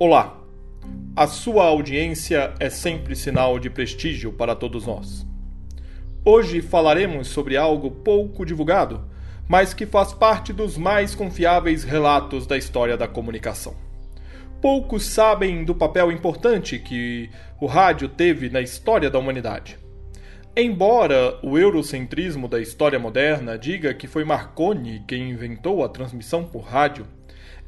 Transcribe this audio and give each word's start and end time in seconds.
Olá! 0.00 0.40
A 1.16 1.26
sua 1.26 1.64
audiência 1.64 2.54
é 2.60 2.70
sempre 2.70 3.16
sinal 3.16 3.58
de 3.58 3.68
prestígio 3.68 4.32
para 4.32 4.54
todos 4.54 4.86
nós. 4.86 5.26
Hoje 6.24 6.62
falaremos 6.62 7.26
sobre 7.26 7.56
algo 7.56 7.90
pouco 7.90 8.46
divulgado, 8.46 9.10
mas 9.48 9.74
que 9.74 9.84
faz 9.84 10.12
parte 10.12 10.52
dos 10.52 10.78
mais 10.78 11.16
confiáveis 11.16 11.82
relatos 11.82 12.46
da 12.46 12.56
história 12.56 12.96
da 12.96 13.08
comunicação. 13.08 13.74
Poucos 14.62 15.04
sabem 15.04 15.64
do 15.64 15.74
papel 15.74 16.12
importante 16.12 16.78
que 16.78 17.28
o 17.60 17.66
rádio 17.66 18.08
teve 18.08 18.48
na 18.48 18.60
história 18.60 19.10
da 19.10 19.18
humanidade. 19.18 19.76
Embora 20.56 21.40
o 21.42 21.58
eurocentrismo 21.58 22.46
da 22.46 22.60
história 22.60 23.00
moderna 23.00 23.58
diga 23.58 23.92
que 23.92 24.06
foi 24.06 24.22
Marconi 24.22 25.02
quem 25.08 25.30
inventou 25.30 25.82
a 25.82 25.88
transmissão 25.88 26.44
por 26.44 26.60
rádio, 26.60 27.04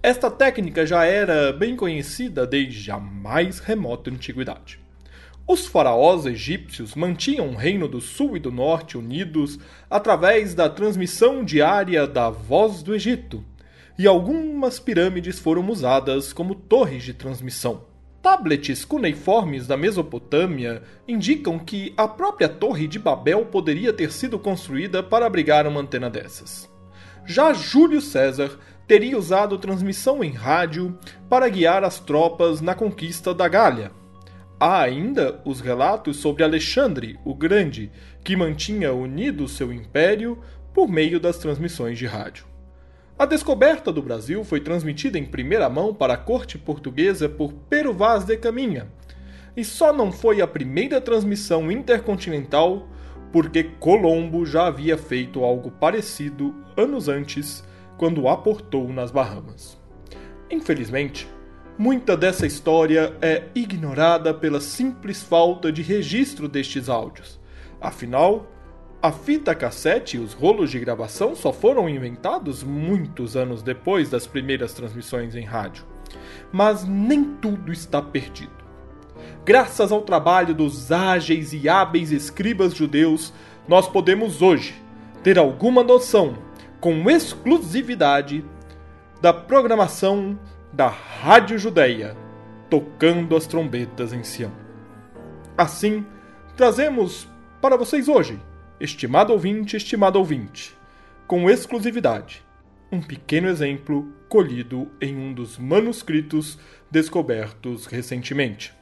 esta 0.03 0.31
técnica 0.31 0.87
já 0.87 1.05
era 1.05 1.53
bem 1.53 1.77
conhecida 1.77 2.47
desde 2.47 2.91
a 2.91 2.99
mais 2.99 3.59
remota 3.59 4.11
antiguidade. 4.11 4.81
Os 5.47 5.67
faraós 5.67 6.25
egípcios 6.25 6.95
mantinham 6.95 7.49
o 7.49 7.57
reino 7.57 7.87
do 7.87 8.01
sul 8.01 8.37
e 8.37 8.41
do 8.41 8.51
norte 8.51 8.97
unidos 8.97 9.59
através 9.91 10.55
da 10.55 10.71
transmissão 10.71 11.45
diária 11.45 12.07
da 12.07 12.31
voz 12.31 12.83
do 12.83 12.95
Egito, 12.95 13.45
e 13.99 14.07
algumas 14.07 14.81
pirâmides 14.81 15.39
foram 15.39 15.69
usadas 15.69 16.33
como 16.33 16.55
torres 16.55 17.03
de 17.03 17.13
transmissão. 17.13 17.83
Tablets 18.23 18.85
cuneiformes 18.85 19.67
da 19.67 19.77
Mesopotâmia 19.77 20.83
indicam 21.07 21.59
que 21.59 21.93
a 21.97 22.07
própria 22.07 22.49
Torre 22.49 22.87
de 22.87 22.99
Babel 22.99 23.45
poderia 23.47 23.93
ter 23.93 24.13
sido 24.13 24.39
construída 24.39 25.03
para 25.03 25.27
abrigar 25.27 25.67
uma 25.67 25.81
antena 25.81 26.09
dessas. 26.09 26.71
Já 27.31 27.53
Júlio 27.53 28.01
César 28.01 28.59
teria 28.89 29.17
usado 29.17 29.57
transmissão 29.57 30.25
em 30.25 30.33
rádio 30.33 30.99
para 31.29 31.49
guiar 31.49 31.85
as 31.85 32.01
tropas 32.01 32.61
na 32.61 32.75
conquista 32.75 33.33
da 33.33 33.47
Gália. 33.47 33.93
Há 34.59 34.83
ainda 34.83 35.41
os 35.45 35.61
relatos 35.61 36.17
sobre 36.17 36.43
Alexandre 36.43 37.21
o 37.25 37.33
Grande, 37.33 37.93
que 38.25 38.35
mantinha 38.35 38.93
unido 38.93 39.47
seu 39.47 39.73
império 39.73 40.41
por 40.75 40.89
meio 40.89 41.21
das 41.21 41.39
transmissões 41.39 41.97
de 41.97 42.05
rádio. 42.05 42.47
A 43.17 43.25
descoberta 43.25 43.93
do 43.93 44.03
Brasil 44.03 44.43
foi 44.43 44.59
transmitida 44.59 45.17
em 45.17 45.25
primeira 45.25 45.69
mão 45.69 45.95
para 45.95 46.15
a 46.15 46.19
corte 46.19 46.59
portuguesa 46.59 47.29
por 47.29 47.53
Pero 47.69 47.95
Vaz 47.95 48.25
de 48.25 48.37
Caminha, 48.37 48.89
e 49.57 49.65
só 49.65 49.93
não 49.93 50.11
foi 50.11 50.41
a 50.41 50.49
primeira 50.49 51.01
transmissão 51.01 51.71
intercontinental 51.71 52.89
porque 53.33 53.65
Colombo 53.65 54.45
já 54.45 54.67
havia 54.67 54.99
feito 54.99 55.45
algo 55.45 55.71
parecido 55.71 56.55
anos 56.77 57.09
antes 57.09 57.65
quando 57.97 58.29
aportou 58.29 58.89
nas 58.93 59.11
Bahamas. 59.11 59.79
Infelizmente, 60.51 61.29
muita 61.79 62.17
dessa 62.17 62.47
história 62.47 63.15
é 63.23 63.45
ignorada 63.55 64.35
pela 64.35 64.61
simples 64.61 65.23
falta 65.23 65.71
de 65.71 65.83
registro 65.83 66.49
destes 66.49 66.89
áudios. 66.89 67.39
Afinal, 67.81 68.47
a 69.03 69.11
fita 69.11 69.55
cassete 69.55 70.19
e 70.19 70.21
os 70.21 70.35
rolos 70.35 70.71
de 70.71 70.79
gravação 70.79 71.35
só 71.35 71.53
foram 71.53 71.89
inventados 71.89 72.63
muitos 72.63 73.35
anos 73.35 73.63
depois 73.63 74.11
das 74.11 74.27
primeiras 74.27 74.75
transmissões 74.75 75.35
em 75.35 75.45
rádio. 75.45 75.87
Mas 76.53 76.85
nem 76.85 77.25
tudo 77.37 77.73
está 77.73 78.03
perdido. 78.03 78.60
Graças 79.45 79.91
ao 79.91 80.03
trabalho 80.03 80.55
dos 80.55 80.93
ágeis 80.93 81.53
e 81.53 81.69
hábeis 81.69 82.13
escribas 82.13 82.75
judeus, 82.75 83.33
nós 83.67 83.89
podemos 83.89 84.43
hoje 84.43 84.75
ter 85.23 85.39
alguma 85.39 85.83
noção 85.83 86.35
com 86.81 87.11
exclusividade 87.11 88.45
da 89.21 89.33
programação 89.33 90.39
da 90.73 90.89
Rádio 90.89 91.59
Judéia, 91.59 92.17
tocando 92.71 93.37
as 93.37 93.47
trombetas 93.47 94.13
em 94.13 94.23
Sião. 94.23 94.53
Assim, 95.57 96.07
trazemos 96.57 97.29
para 97.61 97.77
vocês 97.77 98.09
hoje, 98.09 98.41
estimado 98.81 99.33
ouvinte, 99.33 99.77
estimado 99.77 100.19
ouvinte, 100.19 100.75
com 101.27 101.51
exclusividade, 101.51 102.43
um 102.91 103.01
pequeno 103.01 103.49
exemplo 103.49 104.11
colhido 104.29 104.91
em 105.01 105.17
um 105.17 105.35
dos 105.35 105.59
manuscritos 105.59 106.59
descobertos 106.91 107.87
recentemente. 107.87 108.80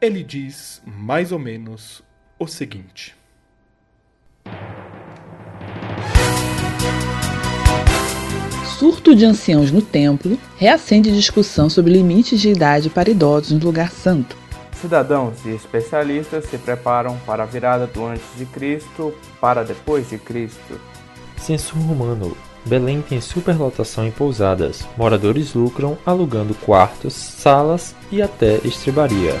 Ele 0.00 0.22
diz 0.22 0.80
mais 0.86 1.30
ou 1.30 1.38
menos 1.38 2.02
o 2.38 2.46
seguinte. 2.46 3.14
surto 8.80 9.14
de 9.14 9.26
anciãos 9.26 9.70
no 9.70 9.82
templo 9.82 10.38
reacende 10.56 11.12
discussão 11.12 11.68
sobre 11.68 11.92
limites 11.92 12.40
de 12.40 12.48
idade 12.48 12.88
para 12.88 13.10
idosos 13.10 13.50
no 13.50 13.62
lugar 13.62 13.90
santo. 13.90 14.34
Cidadãos 14.72 15.44
e 15.44 15.50
especialistas 15.50 16.46
se 16.46 16.56
preparam 16.56 17.18
para 17.26 17.42
a 17.42 17.46
virada 17.46 17.86
do 17.86 18.06
antes 18.06 18.24
de 18.38 18.46
Cristo 18.46 19.14
para 19.38 19.62
depois 19.62 20.08
de 20.08 20.16
Cristo. 20.16 20.80
Censo 21.36 21.76
romano. 21.76 22.34
Belém 22.64 23.02
tem 23.02 23.20
superlotação 23.20 24.06
em 24.06 24.10
pousadas. 24.10 24.86
Moradores 24.96 25.52
lucram 25.52 25.98
alugando 26.06 26.54
quartos, 26.54 27.12
salas 27.12 27.94
e 28.10 28.22
até 28.22 28.60
estribaria. 28.64 29.34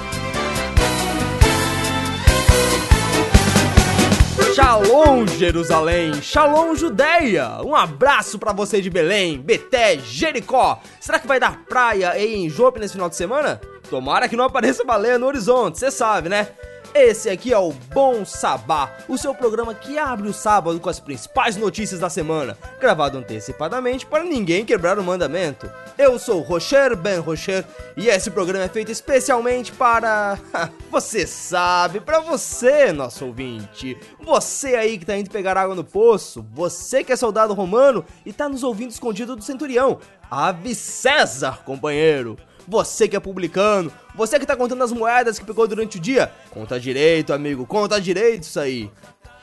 Shalom 5.02 5.26
Jerusalém, 5.26 6.20
Shalom 6.20 6.74
Judeia. 6.74 7.62
Um 7.64 7.74
abraço 7.74 8.38
para 8.38 8.52
você 8.52 8.82
de 8.82 8.90
Belém, 8.90 9.40
Beté, 9.40 9.98
Jericó. 9.98 10.78
Será 11.00 11.18
que 11.18 11.26
vai 11.26 11.40
dar 11.40 11.64
praia 11.64 12.22
em 12.22 12.50
Jope 12.50 12.78
nesse 12.78 12.92
final 12.92 13.08
de 13.08 13.16
semana? 13.16 13.58
Tomara 13.88 14.28
que 14.28 14.36
não 14.36 14.44
apareça 14.44 14.84
baleia 14.84 15.18
no 15.18 15.26
horizonte, 15.26 15.78
você 15.78 15.90
sabe, 15.90 16.28
né? 16.28 16.48
Esse 16.92 17.30
aqui 17.30 17.52
é 17.52 17.58
o 17.58 17.72
Bom 17.72 18.24
Sabá, 18.24 18.92
o 19.06 19.16
seu 19.16 19.32
programa 19.32 19.72
que 19.72 19.96
abre 19.96 20.28
o 20.28 20.32
sábado 20.32 20.80
com 20.80 20.88
as 20.88 20.98
principais 20.98 21.56
notícias 21.56 22.00
da 22.00 22.10
semana, 22.10 22.58
gravado 22.80 23.16
antecipadamente 23.16 24.04
para 24.04 24.24
ninguém 24.24 24.64
quebrar 24.64 24.98
o 24.98 25.04
mandamento. 25.04 25.70
Eu 25.96 26.18
sou 26.18 26.40
Rocher 26.40 26.96
Ben 26.96 27.18
Rocher 27.18 27.64
e 27.96 28.08
esse 28.08 28.28
programa 28.28 28.64
é 28.64 28.68
feito 28.68 28.90
especialmente 28.90 29.70
para. 29.70 30.36
você 30.90 31.28
sabe, 31.28 32.00
para 32.00 32.18
você, 32.18 32.92
nosso 32.92 33.24
ouvinte. 33.24 33.96
Você 34.20 34.74
aí 34.74 34.98
que 34.98 35.06
tá 35.06 35.16
indo 35.16 35.30
pegar 35.30 35.56
água 35.56 35.76
no 35.76 35.84
poço, 35.84 36.44
você 36.52 37.04
que 37.04 37.12
é 37.12 37.16
soldado 37.16 37.54
romano 37.54 38.04
e 38.26 38.32
tá 38.32 38.48
nos 38.48 38.64
ouvindo 38.64 38.90
escondido 38.90 39.36
do 39.36 39.44
centurião. 39.44 40.00
Ave 40.28 40.74
César, 40.74 41.62
companheiro! 41.64 42.36
Você 42.70 43.08
que 43.08 43.16
é 43.16 43.20
publicano, 43.20 43.92
você 44.20 44.38
que 44.38 44.44
tá 44.44 44.54
contando 44.54 44.84
as 44.84 44.92
moedas 44.92 45.38
que 45.38 45.46
pegou 45.46 45.66
durante 45.66 45.96
o 45.96 46.00
dia, 46.00 46.30
conta 46.50 46.78
direito, 46.78 47.32
amigo, 47.32 47.64
conta 47.64 47.98
direito 47.98 48.42
isso 48.42 48.60
aí. 48.60 48.90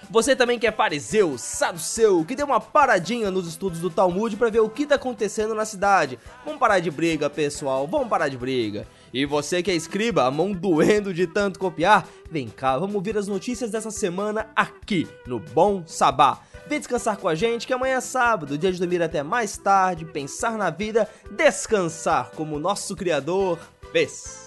Você 0.07 0.35
também 0.35 0.59
que 0.59 0.67
é 0.67 0.71
fariseu, 0.71 1.35
saduceu, 1.35 2.23
que 2.23 2.35
deu 2.35 2.45
uma 2.45 2.59
paradinha 2.59 3.31
nos 3.31 3.47
estudos 3.47 3.79
do 3.79 3.89
Talmud 3.89 4.37
para 4.37 4.51
ver 4.51 4.59
o 4.59 4.69
que 4.69 4.85
tá 4.85 4.93
acontecendo 4.93 5.55
na 5.55 5.65
cidade. 5.65 6.19
Vamos 6.45 6.59
parar 6.59 6.79
de 6.79 6.91
briga, 6.91 7.27
pessoal, 7.27 7.87
vamos 7.87 8.07
parar 8.07 8.27
de 8.27 8.37
briga. 8.37 8.85
E 9.11 9.25
você 9.25 9.63
que 9.63 9.71
é 9.71 9.73
escriba, 9.73 10.25
a 10.25 10.31
mão 10.31 10.51
doendo 10.51 11.11
de 11.11 11.25
tanto 11.25 11.57
copiar, 11.57 12.07
vem 12.29 12.47
cá, 12.47 12.77
vamos 12.77 12.93
ouvir 12.93 13.17
as 13.17 13.27
notícias 13.27 13.71
dessa 13.71 13.89
semana 13.89 14.45
aqui 14.55 15.07
no 15.25 15.39
Bom 15.39 15.81
Sabá. 15.87 16.39
Vem 16.67 16.77
descansar 16.77 17.17
com 17.17 17.27
a 17.27 17.33
gente 17.33 17.65
que 17.65 17.73
amanhã 17.73 17.95
é 17.95 18.01
sábado, 18.01 18.59
dia 18.59 18.71
de 18.71 18.77
dormir 18.77 19.01
até 19.01 19.23
mais 19.23 19.57
tarde, 19.57 20.05
pensar 20.05 20.55
na 20.55 20.69
vida, 20.69 21.09
descansar 21.31 22.29
como 22.35 22.59
nosso 22.59 22.95
Criador 22.95 23.57
fez. 23.91 24.46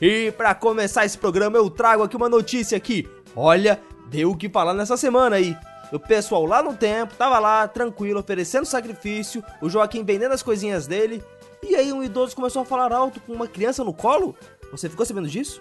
E 0.00 0.32
para 0.32 0.54
começar 0.54 1.04
esse 1.04 1.18
programa 1.18 1.58
eu 1.58 1.68
trago 1.68 2.02
aqui 2.02 2.16
uma 2.16 2.28
notícia 2.28 2.76
aqui. 2.76 3.06
Olha, 3.36 3.78
deu 4.06 4.30
o 4.30 4.36
que 4.36 4.48
falar 4.48 4.72
nessa 4.72 4.96
semana 4.96 5.36
aí. 5.36 5.54
O 5.92 5.98
pessoal 5.98 6.46
lá 6.46 6.62
no 6.62 6.74
tempo 6.74 7.14
tava 7.16 7.38
lá, 7.38 7.68
tranquilo, 7.68 8.20
oferecendo 8.20 8.64
sacrifício, 8.64 9.44
o 9.60 9.68
Joaquim 9.68 10.04
vendendo 10.04 10.32
as 10.32 10.42
coisinhas 10.42 10.86
dele, 10.86 11.22
e 11.62 11.74
aí 11.74 11.92
um 11.92 12.02
idoso 12.02 12.34
começou 12.34 12.62
a 12.62 12.64
falar 12.64 12.92
alto 12.92 13.20
com 13.20 13.32
uma 13.32 13.46
criança 13.46 13.84
no 13.84 13.92
colo? 13.92 14.34
Você 14.70 14.88
ficou 14.88 15.04
sabendo 15.04 15.28
disso? 15.28 15.60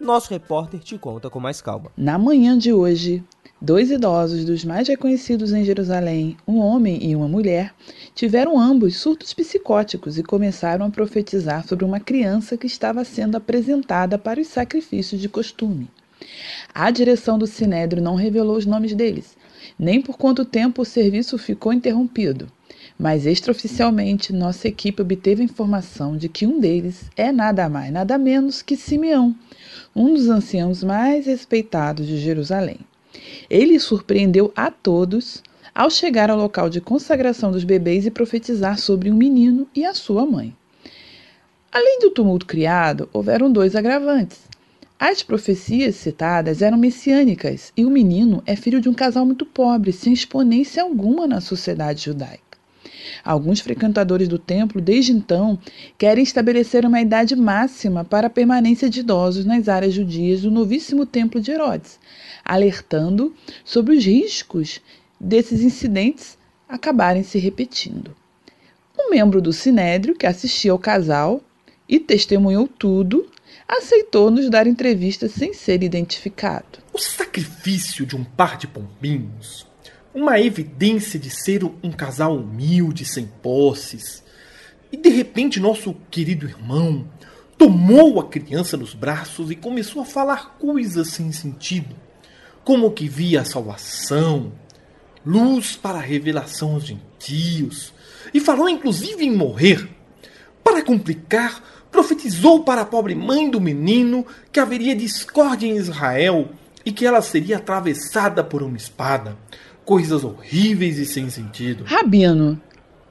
Nosso 0.00 0.30
repórter 0.30 0.80
te 0.80 0.96
conta 0.96 1.28
com 1.28 1.38
mais 1.38 1.60
calma. 1.60 1.92
Na 1.94 2.18
manhã 2.18 2.56
de 2.56 2.72
hoje, 2.72 3.22
Dois 3.62 3.90
idosos 3.90 4.42
dos 4.46 4.64
mais 4.64 4.88
reconhecidos 4.88 5.52
em 5.52 5.62
Jerusalém, 5.62 6.34
um 6.48 6.60
homem 6.60 6.98
e 7.04 7.14
uma 7.14 7.28
mulher, 7.28 7.74
tiveram 8.14 8.58
ambos 8.58 8.96
surtos 8.96 9.34
psicóticos 9.34 10.16
e 10.16 10.22
começaram 10.22 10.86
a 10.86 10.90
profetizar 10.90 11.68
sobre 11.68 11.84
uma 11.84 12.00
criança 12.00 12.56
que 12.56 12.66
estava 12.66 13.04
sendo 13.04 13.36
apresentada 13.36 14.16
para 14.16 14.40
os 14.40 14.46
sacrifícios 14.46 15.20
de 15.20 15.28
costume. 15.28 15.90
A 16.74 16.90
direção 16.90 17.38
do 17.38 17.46
Sinédrio 17.46 18.02
não 18.02 18.14
revelou 18.14 18.56
os 18.56 18.64
nomes 18.64 18.94
deles, 18.94 19.36
nem 19.78 20.00
por 20.00 20.16
quanto 20.16 20.42
tempo 20.42 20.80
o 20.80 20.86
serviço 20.86 21.36
ficou 21.36 21.70
interrompido, 21.70 22.50
mas 23.00 23.24
extraoficialmente 23.24 24.30
nossa 24.30 24.68
equipe 24.68 25.00
obteve 25.00 25.42
informação 25.42 26.18
de 26.18 26.28
que 26.28 26.46
um 26.46 26.60
deles 26.60 27.10
é 27.16 27.32
nada 27.32 27.66
mais, 27.66 27.90
nada 27.90 28.18
menos 28.18 28.60
que 28.60 28.76
Simeão, 28.76 29.34
um 29.96 30.12
dos 30.12 30.28
anciãos 30.28 30.84
mais 30.84 31.24
respeitados 31.24 32.06
de 32.06 32.18
Jerusalém. 32.18 32.76
Ele 33.48 33.80
surpreendeu 33.80 34.52
a 34.54 34.70
todos 34.70 35.42
ao 35.74 35.88
chegar 35.88 36.28
ao 36.28 36.36
local 36.36 36.68
de 36.68 36.78
consagração 36.78 37.50
dos 37.50 37.64
bebês 37.64 38.04
e 38.04 38.10
profetizar 38.10 38.78
sobre 38.78 39.10
um 39.10 39.16
menino 39.16 39.66
e 39.74 39.82
a 39.82 39.94
sua 39.94 40.26
mãe. 40.26 40.54
Além 41.72 42.00
do 42.00 42.10
tumulto 42.10 42.44
criado, 42.44 43.08
houveram 43.14 43.50
dois 43.50 43.74
agravantes. 43.74 44.40
As 44.98 45.22
profecias 45.22 45.94
citadas 45.94 46.60
eram 46.60 46.76
messiânicas 46.76 47.72
e 47.74 47.86
o 47.86 47.90
menino 47.90 48.42
é 48.44 48.54
filho 48.54 48.78
de 48.78 48.90
um 48.90 48.94
casal 48.94 49.24
muito 49.24 49.46
pobre, 49.46 49.90
sem 49.90 50.12
exponência 50.12 50.82
alguma 50.82 51.26
na 51.26 51.40
sociedade 51.40 52.04
judaica. 52.04 52.49
Alguns 53.24 53.60
frequentadores 53.60 54.28
do 54.28 54.38
templo, 54.38 54.80
desde 54.80 55.12
então, 55.12 55.58
querem 55.98 56.22
estabelecer 56.22 56.84
uma 56.84 57.00
idade 57.00 57.34
máxima 57.36 58.04
para 58.04 58.26
a 58.26 58.30
permanência 58.30 58.88
de 58.88 59.00
idosos 59.00 59.44
nas 59.44 59.68
áreas 59.68 59.94
judias 59.94 60.42
do 60.42 60.50
novíssimo 60.50 61.06
templo 61.06 61.40
de 61.40 61.50
Herodes, 61.50 61.98
alertando 62.44 63.34
sobre 63.64 63.96
os 63.96 64.04
riscos 64.04 64.80
desses 65.18 65.62
incidentes 65.62 66.38
acabarem 66.68 67.22
se 67.22 67.38
repetindo. 67.38 68.14
Um 68.98 69.10
membro 69.10 69.40
do 69.40 69.52
Sinédrio, 69.52 70.14
que 70.14 70.26
assistia 70.26 70.72
ao 70.72 70.78
casal 70.78 71.40
e 71.88 71.98
testemunhou 71.98 72.68
tudo, 72.68 73.26
aceitou 73.66 74.30
nos 74.30 74.48
dar 74.50 74.66
entrevista 74.66 75.28
sem 75.28 75.54
ser 75.54 75.82
identificado. 75.82 76.78
O 76.92 76.98
sacrifício 76.98 78.04
de 78.04 78.16
um 78.16 78.24
par 78.24 78.56
de 78.56 78.66
pombinhos 78.66 79.69
uma 80.14 80.40
evidência 80.40 81.18
de 81.18 81.30
ser 81.30 81.64
um 81.64 81.92
casal 81.92 82.36
humilde, 82.36 83.04
sem 83.04 83.26
posses. 83.26 84.22
E 84.90 84.96
de 84.96 85.08
repente, 85.08 85.60
nosso 85.60 85.94
querido 86.10 86.46
irmão 86.46 87.06
tomou 87.56 88.18
a 88.18 88.26
criança 88.26 88.76
nos 88.76 88.94
braços 88.94 89.50
e 89.50 89.54
começou 89.54 90.02
a 90.02 90.06
falar 90.06 90.56
coisas 90.58 91.08
sem 91.08 91.30
sentido, 91.30 91.94
como 92.64 92.90
que 92.90 93.06
via 93.06 93.42
a 93.42 93.44
salvação, 93.44 94.52
luz 95.24 95.76
para 95.76 95.98
a 95.98 96.02
revelação 96.02 96.72
aos 96.74 96.84
gentios, 96.86 97.92
e 98.32 98.40
falou 98.40 98.68
inclusive 98.68 99.24
em 99.24 99.36
morrer. 99.36 99.88
Para 100.64 100.82
complicar, 100.82 101.62
profetizou 101.90 102.64
para 102.64 102.82
a 102.82 102.86
pobre 102.86 103.14
mãe 103.14 103.50
do 103.50 103.60
menino 103.60 104.26
que 104.50 104.58
haveria 104.58 104.96
discórdia 104.96 105.66
em 105.66 105.76
Israel 105.76 106.48
e 106.84 106.90
que 106.90 107.04
ela 107.04 107.20
seria 107.20 107.58
atravessada 107.58 108.42
por 108.42 108.62
uma 108.62 108.76
espada 108.76 109.36
coisas 109.84 110.24
horríveis 110.24 110.98
e 110.98 111.06
sem 111.06 111.28
sentido. 111.30 111.84
Rabino, 111.84 112.60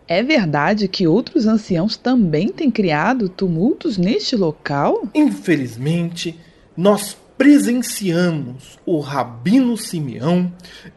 é 0.07 0.23
verdade 0.23 0.87
que 0.87 1.07
outros 1.07 1.45
anciãos 1.45 1.95
também 1.95 2.49
têm 2.49 2.71
criado 2.71 3.29
tumultos 3.29 3.97
neste 3.97 4.35
local? 4.35 5.07
Infelizmente, 5.13 6.39
nós 6.75 7.15
presenciamos 7.37 8.79
o 8.85 8.99
Rabino 8.99 9.77
Simeão 9.77 10.51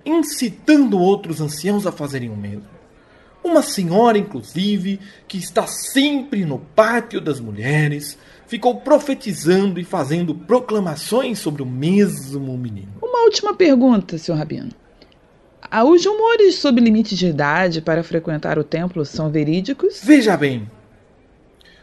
incitando 0.05 0.99
outros 0.99 1.41
anciãos 1.41 1.87
a 1.87 1.93
fazerem 1.93 2.31
o 2.31 2.37
mesmo. 2.37 2.65
Uma 3.45 3.63
senhora, 3.63 4.17
inclusive, 4.17 4.99
que 5.29 5.37
está 5.37 5.67
sempre 5.67 6.45
no 6.45 6.59
pátio 6.59 7.21
das 7.21 7.39
mulheres, 7.39 8.17
ficou 8.47 8.77
profetizando 8.77 9.79
e 9.79 9.85
fazendo 9.85 10.35
proclamações 10.35 11.39
sobre 11.39 11.63
o 11.63 11.67
mesmo 11.67 12.57
menino. 12.57 12.93
Uma 13.03 13.25
última 13.25 13.55
pergunta, 13.55 14.17
senhor 14.17 14.39
Rabino. 14.39 14.71
Os 15.81 16.05
rumores 16.05 16.57
sobre 16.57 16.85
limite 16.85 17.17
de 17.17 17.29
idade 17.29 17.81
para 17.81 18.03
frequentar 18.03 18.59
o 18.59 18.65
templo 18.65 19.07
são 19.07 19.31
verídicos? 19.31 20.03
Veja 20.05 20.37
bem, 20.37 20.69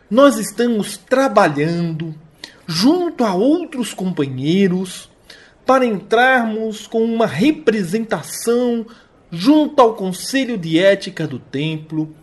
nós 0.07 0.37
estamos 0.37 0.95
trabalhando 0.95 2.13
junto 2.67 3.23
a 3.23 3.33
outros 3.33 3.91
companheiros 3.91 5.09
para 5.65 5.85
entrarmos 5.85 6.85
com 6.85 7.03
uma 7.03 7.25
representação 7.25 8.85
junto 9.31 9.81
ao 9.81 9.95
Conselho 9.95 10.55
de 10.55 10.77
Ética 10.77 11.27
do 11.27 11.39
Templo, 11.39 12.15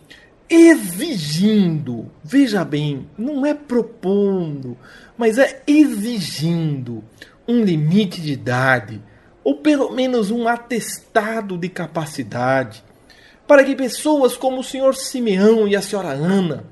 exigindo, 0.48 2.10
veja 2.22 2.64
bem, 2.64 3.08
não 3.18 3.44
é 3.44 3.54
propondo, 3.54 4.76
mas 5.18 5.36
é 5.36 5.62
exigindo 5.66 7.02
um 7.46 7.64
limite 7.64 8.20
de 8.20 8.32
idade 8.32 9.00
ou 9.46 9.54
pelo 9.54 9.92
menos 9.92 10.32
um 10.32 10.48
atestado 10.48 11.56
de 11.56 11.68
capacidade, 11.68 12.82
para 13.46 13.62
que 13.62 13.76
pessoas 13.76 14.36
como 14.36 14.58
o 14.58 14.64
senhor 14.64 14.96
Simeão 14.96 15.68
e 15.68 15.76
a 15.76 15.80
senhora 15.80 16.08
Ana, 16.08 16.64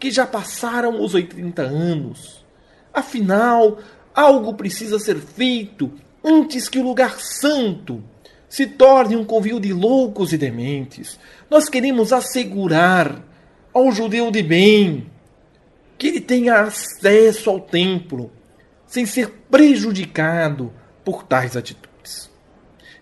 que 0.00 0.10
já 0.10 0.26
passaram 0.26 1.04
os 1.04 1.12
80 1.12 1.60
anos, 1.60 2.42
afinal, 2.94 3.78
algo 4.14 4.54
precisa 4.54 4.98
ser 4.98 5.18
feito 5.18 5.92
antes 6.24 6.66
que 6.66 6.78
o 6.78 6.82
lugar 6.82 7.20
santo 7.20 8.02
se 8.48 8.68
torne 8.68 9.16
um 9.16 9.24
covil 9.26 9.60
de 9.60 9.74
loucos 9.74 10.32
e 10.32 10.38
dementes. 10.38 11.18
Nós 11.50 11.68
queremos 11.68 12.10
assegurar 12.10 13.22
ao 13.70 13.92
judeu 13.92 14.30
de 14.30 14.42
bem 14.42 15.10
que 15.98 16.06
ele 16.06 16.22
tenha 16.22 16.62
acesso 16.62 17.50
ao 17.50 17.60
templo 17.60 18.32
sem 18.86 19.04
ser 19.04 19.28
prejudicado 19.50 20.72
por 21.04 21.22
tais 21.22 21.54
atitudes. 21.54 21.93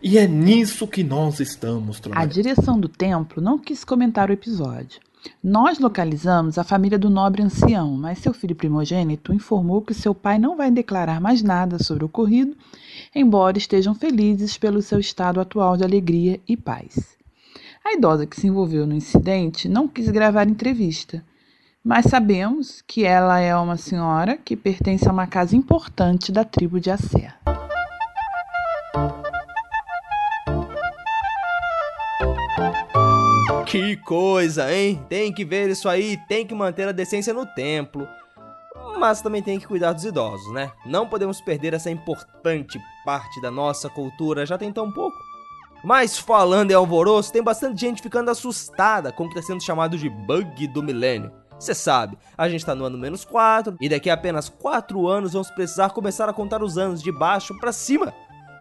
E 0.02 0.18
é 0.18 0.26
nisso 0.26 0.88
que 0.88 1.04
nós 1.04 1.38
estamos 1.38 2.00
trabalhando. 2.00 2.28
A 2.28 2.32
direção 2.32 2.80
do 2.80 2.88
templo 2.88 3.40
não 3.40 3.56
quis 3.56 3.84
comentar 3.84 4.28
o 4.28 4.32
episódio. 4.32 5.00
Nós 5.40 5.78
localizamos 5.78 6.58
a 6.58 6.64
família 6.64 6.98
do 6.98 7.08
nobre 7.08 7.40
ancião, 7.40 7.96
mas 7.96 8.18
seu 8.18 8.34
filho 8.34 8.56
primogênito 8.56 9.32
informou 9.32 9.80
que 9.80 9.94
seu 9.94 10.12
pai 10.12 10.40
não 10.40 10.56
vai 10.56 10.72
declarar 10.72 11.20
mais 11.20 11.40
nada 11.40 11.80
sobre 11.80 12.02
o 12.02 12.08
ocorrido, 12.08 12.56
embora 13.14 13.56
estejam 13.56 13.94
felizes 13.94 14.58
pelo 14.58 14.82
seu 14.82 14.98
estado 14.98 15.40
atual 15.40 15.76
de 15.76 15.84
alegria 15.84 16.40
e 16.48 16.56
paz. 16.56 17.16
A 17.84 17.92
idosa 17.92 18.26
que 18.26 18.40
se 18.40 18.48
envolveu 18.48 18.84
no 18.84 18.94
incidente 18.94 19.68
não 19.68 19.86
quis 19.86 20.08
gravar 20.08 20.48
entrevista, 20.48 21.24
mas 21.84 22.06
sabemos 22.06 22.82
que 22.84 23.04
ela 23.04 23.38
é 23.38 23.54
uma 23.54 23.76
senhora 23.76 24.36
que 24.36 24.56
pertence 24.56 25.08
a 25.08 25.12
uma 25.12 25.28
casa 25.28 25.54
importante 25.54 26.32
da 26.32 26.44
tribo 26.44 26.80
de 26.80 26.90
Asser. 26.90 27.34
Que 33.72 33.96
coisa, 33.96 34.70
hein? 34.70 35.02
Tem 35.08 35.32
que 35.32 35.46
ver 35.46 35.70
isso 35.70 35.88
aí, 35.88 36.18
tem 36.28 36.46
que 36.46 36.54
manter 36.54 36.86
a 36.86 36.92
decência 36.92 37.32
no 37.32 37.46
templo. 37.46 38.06
Mas 38.98 39.22
também 39.22 39.42
tem 39.42 39.58
que 39.58 39.66
cuidar 39.66 39.94
dos 39.94 40.04
idosos, 40.04 40.52
né? 40.52 40.70
Não 40.84 41.08
podemos 41.08 41.40
perder 41.40 41.72
essa 41.72 41.90
importante 41.90 42.78
parte 43.02 43.40
da 43.40 43.50
nossa 43.50 43.88
cultura, 43.88 44.44
já 44.44 44.58
tem 44.58 44.70
tão 44.70 44.92
pouco. 44.92 45.16
Mas 45.82 46.18
falando 46.18 46.70
em 46.70 46.74
alvoroço, 46.74 47.32
tem 47.32 47.42
bastante 47.42 47.80
gente 47.80 48.02
ficando 48.02 48.30
assustada 48.30 49.10
com 49.10 49.24
o 49.24 49.26
que 49.30 49.38
está 49.38 49.46
sendo 49.46 49.62
chamado 49.62 49.96
de 49.96 50.10
bug 50.10 50.66
do 50.66 50.82
milênio. 50.82 51.32
Você 51.58 51.74
sabe, 51.74 52.18
a 52.36 52.50
gente 52.50 52.60
está 52.60 52.74
no 52.74 52.84
ano 52.84 52.98
menos 52.98 53.24
4 53.24 53.78
e 53.80 53.88
daqui 53.88 54.10
a 54.10 54.14
apenas 54.14 54.50
4 54.50 55.08
anos 55.08 55.32
vamos 55.32 55.50
precisar 55.50 55.88
começar 55.94 56.28
a 56.28 56.34
contar 56.34 56.62
os 56.62 56.76
anos 56.76 57.02
de 57.02 57.10
baixo 57.10 57.58
para 57.58 57.72
cima. 57.72 58.12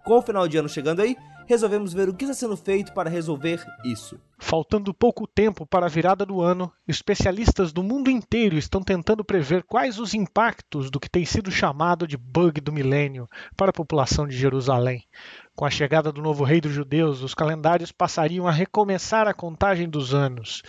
Com 0.06 0.20
o 0.20 0.22
final 0.22 0.48
de 0.48 0.56
ano 0.56 0.70
chegando 0.70 1.01
aí, 1.01 1.18
resolvemos 1.48 1.94
ver 1.94 2.10
o 2.10 2.14
que 2.14 2.26
está 2.26 2.34
sendo 2.34 2.56
feito 2.56 2.94
para 2.94 3.10
resolver 3.10 3.64
isso. 3.84 4.20
Faltando 4.40 4.94
pouco 4.94 5.28
tempo 5.28 5.66
para 5.66 5.86
a 5.86 5.90
virada 5.90 6.26
do 6.26 6.42
ano, 6.42 6.72
especialistas 6.88 7.72
do 7.72 7.84
mundo 7.84 8.10
inteiro 8.10 8.58
estão 8.58 8.82
tentando 8.82 9.24
prever 9.24 9.64
quais 9.64 10.00
os 10.00 10.14
impactos 10.14 10.90
do 10.90 11.00
que 11.00 11.10
tem 11.10 11.26
sido 11.26 11.52
chamado 11.52 12.08
de 12.08 12.18
bug 12.18 12.60
do 12.60 12.74
milênio 12.74 13.28
para 13.56 13.70
a 13.70 13.74
população 13.74 14.28
de 14.28 14.36
Jerusalém. 14.36 15.06
Com 15.56 15.66
a 15.66 15.70
chegada 15.70 16.12
do 16.12 16.22
novo 16.22 16.44
rei 16.44 16.60
dos 16.60 16.72
judeus, 16.72 17.22
os 17.22 17.36
calendários 17.36 17.92
passariam 17.92 18.48
a 18.48 18.52
recomeçar 18.52 19.28
a 19.28 19.34
contagem 19.34 19.88
dos 19.88 20.14
anos. 20.14 20.64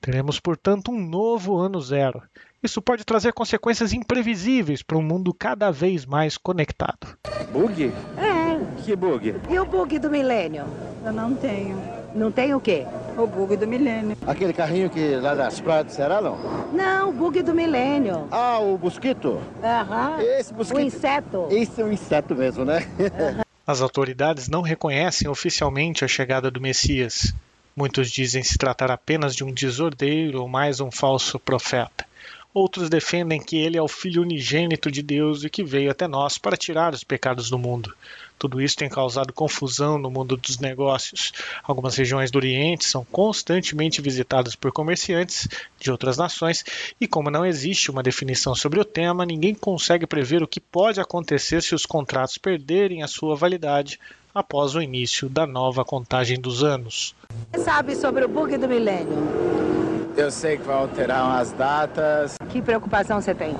Teremos, 0.00 0.38
portanto, 0.40 0.90
um 0.90 0.98
novo 0.98 1.56
ano 1.56 1.80
zero. 1.80 2.22
Isso 2.60 2.82
pode 2.82 3.04
trazer 3.04 3.32
consequências 3.32 3.92
imprevisíveis 3.92 4.82
para 4.82 4.98
um 4.98 5.02
mundo 5.02 5.32
cada 5.32 5.70
vez 5.70 6.04
mais 6.04 6.36
conectado. 6.36 7.16
Bug? 7.52 7.92
É. 8.16 8.82
Que 8.84 8.96
bug? 8.96 9.34
E 9.48 9.58
o 9.60 9.64
bug 9.64 9.98
do 9.98 10.10
milênio? 10.10 10.64
Eu 11.04 11.12
não 11.12 11.34
tenho. 11.34 11.80
Não 12.14 12.32
tem 12.32 12.54
o 12.54 12.60
quê? 12.60 12.84
O 13.16 13.26
bug 13.28 13.56
do 13.56 13.66
milênio. 13.66 14.16
Aquele 14.26 14.52
carrinho 14.52 14.90
que 14.90 15.14
lá 15.16 15.34
das 15.36 15.60
praias 15.60 15.92
será 15.92 16.20
não? 16.20 16.36
Não, 16.72 17.10
o 17.10 17.12
bug 17.12 17.42
do 17.42 17.54
milênio. 17.54 18.26
Ah, 18.30 18.58
o 18.58 18.76
mosquito? 18.76 19.40
Aham. 19.62 20.20
Esse 20.20 20.52
mosquito. 20.52 20.78
O 20.78 20.80
inseto. 20.80 21.46
Esse 21.50 21.80
é 21.80 21.84
um 21.84 21.92
inseto 21.92 22.34
mesmo, 22.34 22.64
né? 22.64 22.80
As 23.64 23.80
autoridades 23.80 24.48
não 24.48 24.62
reconhecem 24.62 25.28
oficialmente 25.28 26.04
a 26.04 26.08
chegada 26.08 26.50
do 26.50 26.60
Messias. 26.60 27.32
Muitos 27.76 28.10
dizem 28.10 28.42
se 28.42 28.58
tratar 28.58 28.90
apenas 28.90 29.36
de 29.36 29.44
um 29.44 29.52
desordeiro 29.52 30.40
ou 30.40 30.48
mais 30.48 30.80
um 30.80 30.90
falso 30.90 31.38
profeta. 31.38 32.07
Outros 32.52 32.88
defendem 32.88 33.40
que 33.40 33.56
ele 33.56 33.76
é 33.76 33.82
o 33.82 33.88
Filho 33.88 34.22
unigênito 34.22 34.90
de 34.90 35.02
Deus 35.02 35.44
e 35.44 35.50
que 35.50 35.62
veio 35.62 35.90
até 35.90 36.08
nós 36.08 36.38
para 36.38 36.56
tirar 36.56 36.94
os 36.94 37.04
pecados 37.04 37.50
do 37.50 37.58
mundo. 37.58 37.94
Tudo 38.38 38.60
isso 38.60 38.76
tem 38.76 38.88
causado 38.88 39.32
confusão 39.32 39.98
no 39.98 40.10
mundo 40.10 40.36
dos 40.36 40.58
negócios. 40.58 41.32
Algumas 41.62 41.96
regiões 41.96 42.30
do 42.30 42.36
Oriente 42.36 42.84
são 42.84 43.04
constantemente 43.04 44.00
visitadas 44.00 44.54
por 44.54 44.72
comerciantes 44.72 45.48
de 45.78 45.90
outras 45.90 46.16
nações, 46.16 46.64
e 47.00 47.06
como 47.06 47.30
não 47.30 47.44
existe 47.44 47.90
uma 47.90 48.02
definição 48.02 48.54
sobre 48.54 48.80
o 48.80 48.84
tema, 48.84 49.26
ninguém 49.26 49.54
consegue 49.54 50.06
prever 50.06 50.42
o 50.42 50.48
que 50.48 50.60
pode 50.60 51.00
acontecer 51.00 51.62
se 51.62 51.74
os 51.74 51.84
contratos 51.84 52.38
perderem 52.38 53.02
a 53.02 53.08
sua 53.08 53.34
validade 53.34 53.98
após 54.34 54.74
o 54.74 54.82
início 54.82 55.28
da 55.28 55.46
nova 55.46 55.84
contagem 55.84 56.40
dos 56.40 56.62
anos. 56.62 57.14
Você 57.52 57.64
sabe 57.64 57.96
sobre 57.96 58.24
o 58.24 58.28
bug 58.28 58.56
do 58.56 58.68
milênio? 58.68 59.77
Eu 60.18 60.32
sei 60.32 60.56
que 60.56 60.64
vai 60.64 60.74
alterar 60.74 61.24
umas 61.24 61.52
datas. 61.52 62.34
Que 62.50 62.60
preocupação 62.60 63.20
você 63.20 63.32
tem? 63.32 63.54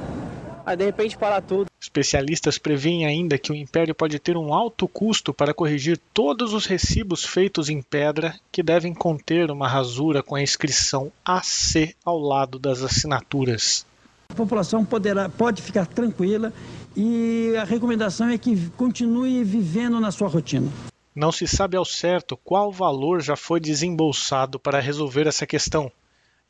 Mas 0.66 0.76
de 0.76 0.86
repente 0.86 1.16
para 1.16 1.40
tudo. 1.40 1.66
Especialistas 1.80 2.58
preveem 2.58 3.06
ainda 3.06 3.38
que 3.38 3.52
o 3.52 3.54
império 3.54 3.94
pode 3.94 4.18
ter 4.18 4.36
um 4.36 4.52
alto 4.52 4.88
custo 4.88 5.32
para 5.32 5.54
corrigir 5.54 6.00
todos 6.12 6.52
os 6.52 6.66
recibos 6.66 7.24
feitos 7.24 7.68
em 7.68 7.80
pedra 7.80 8.34
que 8.50 8.60
devem 8.60 8.92
conter 8.92 9.52
uma 9.52 9.68
rasura 9.68 10.20
com 10.20 10.34
a 10.34 10.42
inscrição 10.42 11.12
AC 11.24 11.94
ao 12.04 12.18
lado 12.18 12.58
das 12.58 12.82
assinaturas. 12.82 13.86
A 14.28 14.34
população 14.34 14.84
poderá, 14.84 15.28
pode 15.28 15.62
ficar 15.62 15.86
tranquila 15.86 16.52
e 16.96 17.54
a 17.56 17.62
recomendação 17.62 18.30
é 18.30 18.36
que 18.36 18.68
continue 18.70 19.44
vivendo 19.44 20.00
na 20.00 20.10
sua 20.10 20.26
rotina. 20.26 20.68
Não 21.14 21.30
se 21.30 21.46
sabe 21.46 21.76
ao 21.76 21.84
certo 21.84 22.36
qual 22.36 22.72
valor 22.72 23.22
já 23.22 23.36
foi 23.36 23.60
desembolsado 23.60 24.58
para 24.58 24.80
resolver 24.80 25.28
essa 25.28 25.46
questão. 25.46 25.92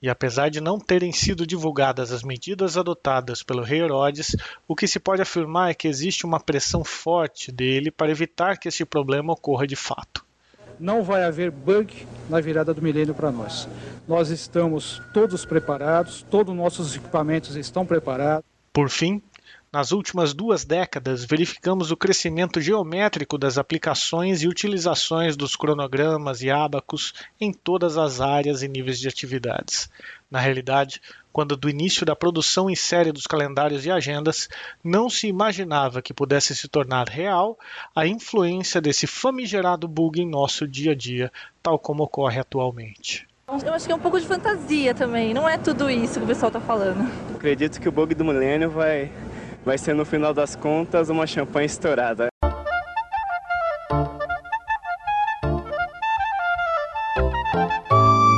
E 0.01 0.09
apesar 0.09 0.49
de 0.49 0.61
não 0.61 0.79
terem 0.79 1.13
sido 1.13 1.45
divulgadas 1.45 2.13
as 2.13 2.23
medidas 2.23 2.77
adotadas 2.77 3.43
pelo 3.43 3.65
rei 3.65 3.81
Herodes, 3.81 4.37
o 4.67 4.77
que 4.77 4.87
se 4.87 5.01
pode 5.01 5.21
afirmar 5.21 5.71
é 5.71 5.75
que 5.75 5.89
existe 5.89 6.25
uma 6.25 6.39
pressão 6.39 6.85
forte 6.85 7.51
dele 7.51 7.91
para 7.91 8.11
evitar 8.11 8.59
que 8.59 8.69
este 8.69 8.85
problema 8.85 9.33
ocorra 9.33 9.67
de 9.67 9.75
fato. 9.75 10.25
Não 10.79 11.03
vai 11.03 11.25
haver 11.25 11.51
bug 11.51 12.07
na 12.31 12.41
virada 12.41 12.73
do 12.73 12.81
milênio 12.81 13.13
para 13.13 13.33
nós. 13.33 13.69
Nós 14.07 14.31
estamos 14.31 15.03
todos 15.13 15.45
preparados, 15.45 16.25
todos 16.31 16.53
os 16.53 16.57
nossos 16.57 16.95
equipamentos 16.95 17.57
estão 17.57 17.85
preparados. 17.85 18.45
Por 18.73 18.89
fim, 18.89 19.21
nas 19.73 19.93
últimas 19.93 20.33
duas 20.33 20.65
décadas, 20.65 21.25
verificamos 21.25 21.91
o 21.91 21.97
crescimento 21.97 22.61
geométrico 22.61 23.37
das 23.37 23.59
aplicações 23.59 24.43
e 24.43 24.49
utilizações 24.49 25.37
dos 25.37 25.55
cronogramas 25.55 26.43
e 26.43 26.51
ábacos 26.51 27.13
em 27.41 27.53
todas 27.53 27.99
as 27.99 28.21
áreas 28.21 28.63
e 28.63 28.69
níveis 28.69 28.99
de 28.99 29.09
atividades. 29.09 29.91
Na 30.31 30.41
realidade, 30.41 31.01
quando 31.33 31.57
do 31.57 31.69
início 31.69 32.05
da 32.05 32.17
produção 32.17 32.69
em 32.69 32.75
série 32.75 33.13
dos 33.13 33.27
calendários 33.27 33.85
e 33.85 33.91
agendas, 33.91 34.49
não 34.83 35.09
se 35.09 35.27
imaginava 35.27 36.03
que 36.03 36.15
pudesse 36.15 36.57
se 36.57 36.67
tornar 36.67 37.09
real 37.09 37.59
a 37.95 38.07
influência 38.07 38.81
desse 38.81 39.07
famigerado 39.07 39.87
bug 39.87 40.21
em 40.21 40.29
nosso 40.29 40.67
dia 40.67 40.93
a 40.93 40.95
dia, 40.95 41.31
tal 41.63 41.79
como 41.79 42.03
ocorre 42.03 42.41
atualmente. 42.41 43.27
Eu 43.65 43.73
acho 43.73 43.87
que 43.87 43.93
é 43.93 43.95
um 43.95 44.01
pouco 44.01 44.21
de 44.21 44.27
fantasia 44.27 44.95
também, 44.95 45.33
não 45.33 45.49
é 45.49 45.57
tudo 45.57 45.89
isso 45.89 46.19
que 46.19 46.25
o 46.25 46.29
pessoal 46.29 46.49
está 46.49 46.61
falando. 46.61 47.11
Acredito 47.35 47.81
que 47.81 47.89
o 47.89 47.93
bug 47.93 48.15
do 48.15 48.25
milênio 48.25 48.71
vai 48.71 49.11
vai 49.65 49.79
ser 49.79 49.95
no 49.95 50.05
final 50.05 50.33
das 50.33 50.57
contas 50.57 51.09
uma 51.09 51.27
champanhe 51.27 51.67
estourada. 51.67 52.29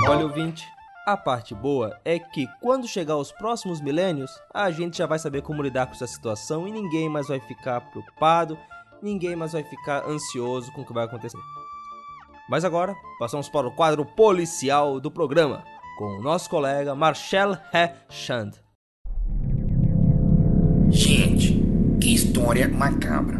Olha, 0.08 0.24
ouvinte, 0.24 0.66
a 1.06 1.16
parte 1.16 1.54
boa 1.54 1.98
é 2.04 2.18
que 2.18 2.46
quando 2.60 2.86
chegar 2.86 3.16
os 3.16 3.32
próximos 3.32 3.80
milênios, 3.80 4.30
a 4.52 4.70
gente 4.70 4.98
já 4.98 5.06
vai 5.06 5.18
saber 5.18 5.42
como 5.42 5.62
lidar 5.62 5.86
com 5.86 5.92
essa 5.92 6.06
situação 6.06 6.68
e 6.68 6.72
ninguém 6.72 7.08
mais 7.08 7.28
vai 7.28 7.40
ficar 7.40 7.80
preocupado, 7.90 8.58
ninguém 9.02 9.34
mais 9.34 9.52
vai 9.52 9.62
ficar 9.62 10.04
ansioso 10.06 10.72
com 10.72 10.82
o 10.82 10.86
que 10.86 10.92
vai 10.92 11.04
acontecer. 11.04 11.38
Mas 12.48 12.64
agora, 12.64 12.94
passamos 13.18 13.48
para 13.48 13.66
o 13.66 13.74
quadro 13.74 14.04
policial 14.04 15.00
do 15.00 15.10
programa, 15.10 15.64
com 15.96 16.18
o 16.18 16.22
nosso 16.22 16.50
colega 16.50 16.94
Marcel 16.94 17.56
Hechand. 17.72 18.69
Que 22.00 22.14
história 22.14 22.68
macabra. 22.68 23.38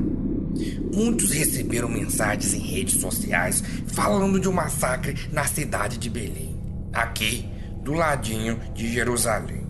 Muitos 0.94 1.30
receberam 1.30 1.88
mensagens 1.88 2.52
em 2.52 2.58
redes 2.58 3.00
sociais 3.00 3.62
falando 3.86 4.38
de 4.38 4.48
um 4.48 4.52
massacre 4.52 5.16
na 5.32 5.44
cidade 5.44 5.96
de 5.96 6.10
Belém, 6.10 6.60
aqui 6.92 7.48
do 7.82 7.94
ladinho 7.94 8.60
de 8.74 8.92
Jerusalém. 8.92 9.66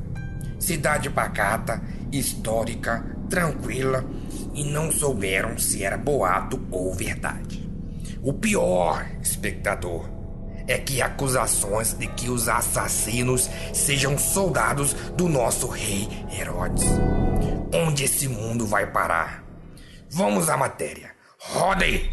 Cidade 0.58 1.08
pacata, 1.08 1.80
histórica, 2.10 3.04
tranquila 3.28 4.04
e 4.54 4.64
não 4.64 4.90
souberam 4.90 5.56
se 5.56 5.84
era 5.84 5.96
boato 5.96 6.60
ou 6.70 6.92
verdade. 6.92 7.68
O 8.22 8.32
pior, 8.32 9.06
espectador, 9.22 10.08
é 10.66 10.78
que 10.78 11.00
acusações 11.00 11.94
de 11.94 12.06
que 12.08 12.28
os 12.28 12.48
assassinos 12.48 13.48
sejam 13.72 14.18
soldados 14.18 14.94
do 15.16 15.28
nosso 15.28 15.66
rei 15.68 16.08
Herodes. 16.38 16.84
Onde 17.72 18.02
esse 18.02 18.26
mundo 18.26 18.66
vai 18.66 18.90
parar? 18.90 19.44
Vamos 20.10 20.48
à 20.48 20.56
matéria. 20.56 21.14
Roda 21.38 21.84
aí! 21.84 22.10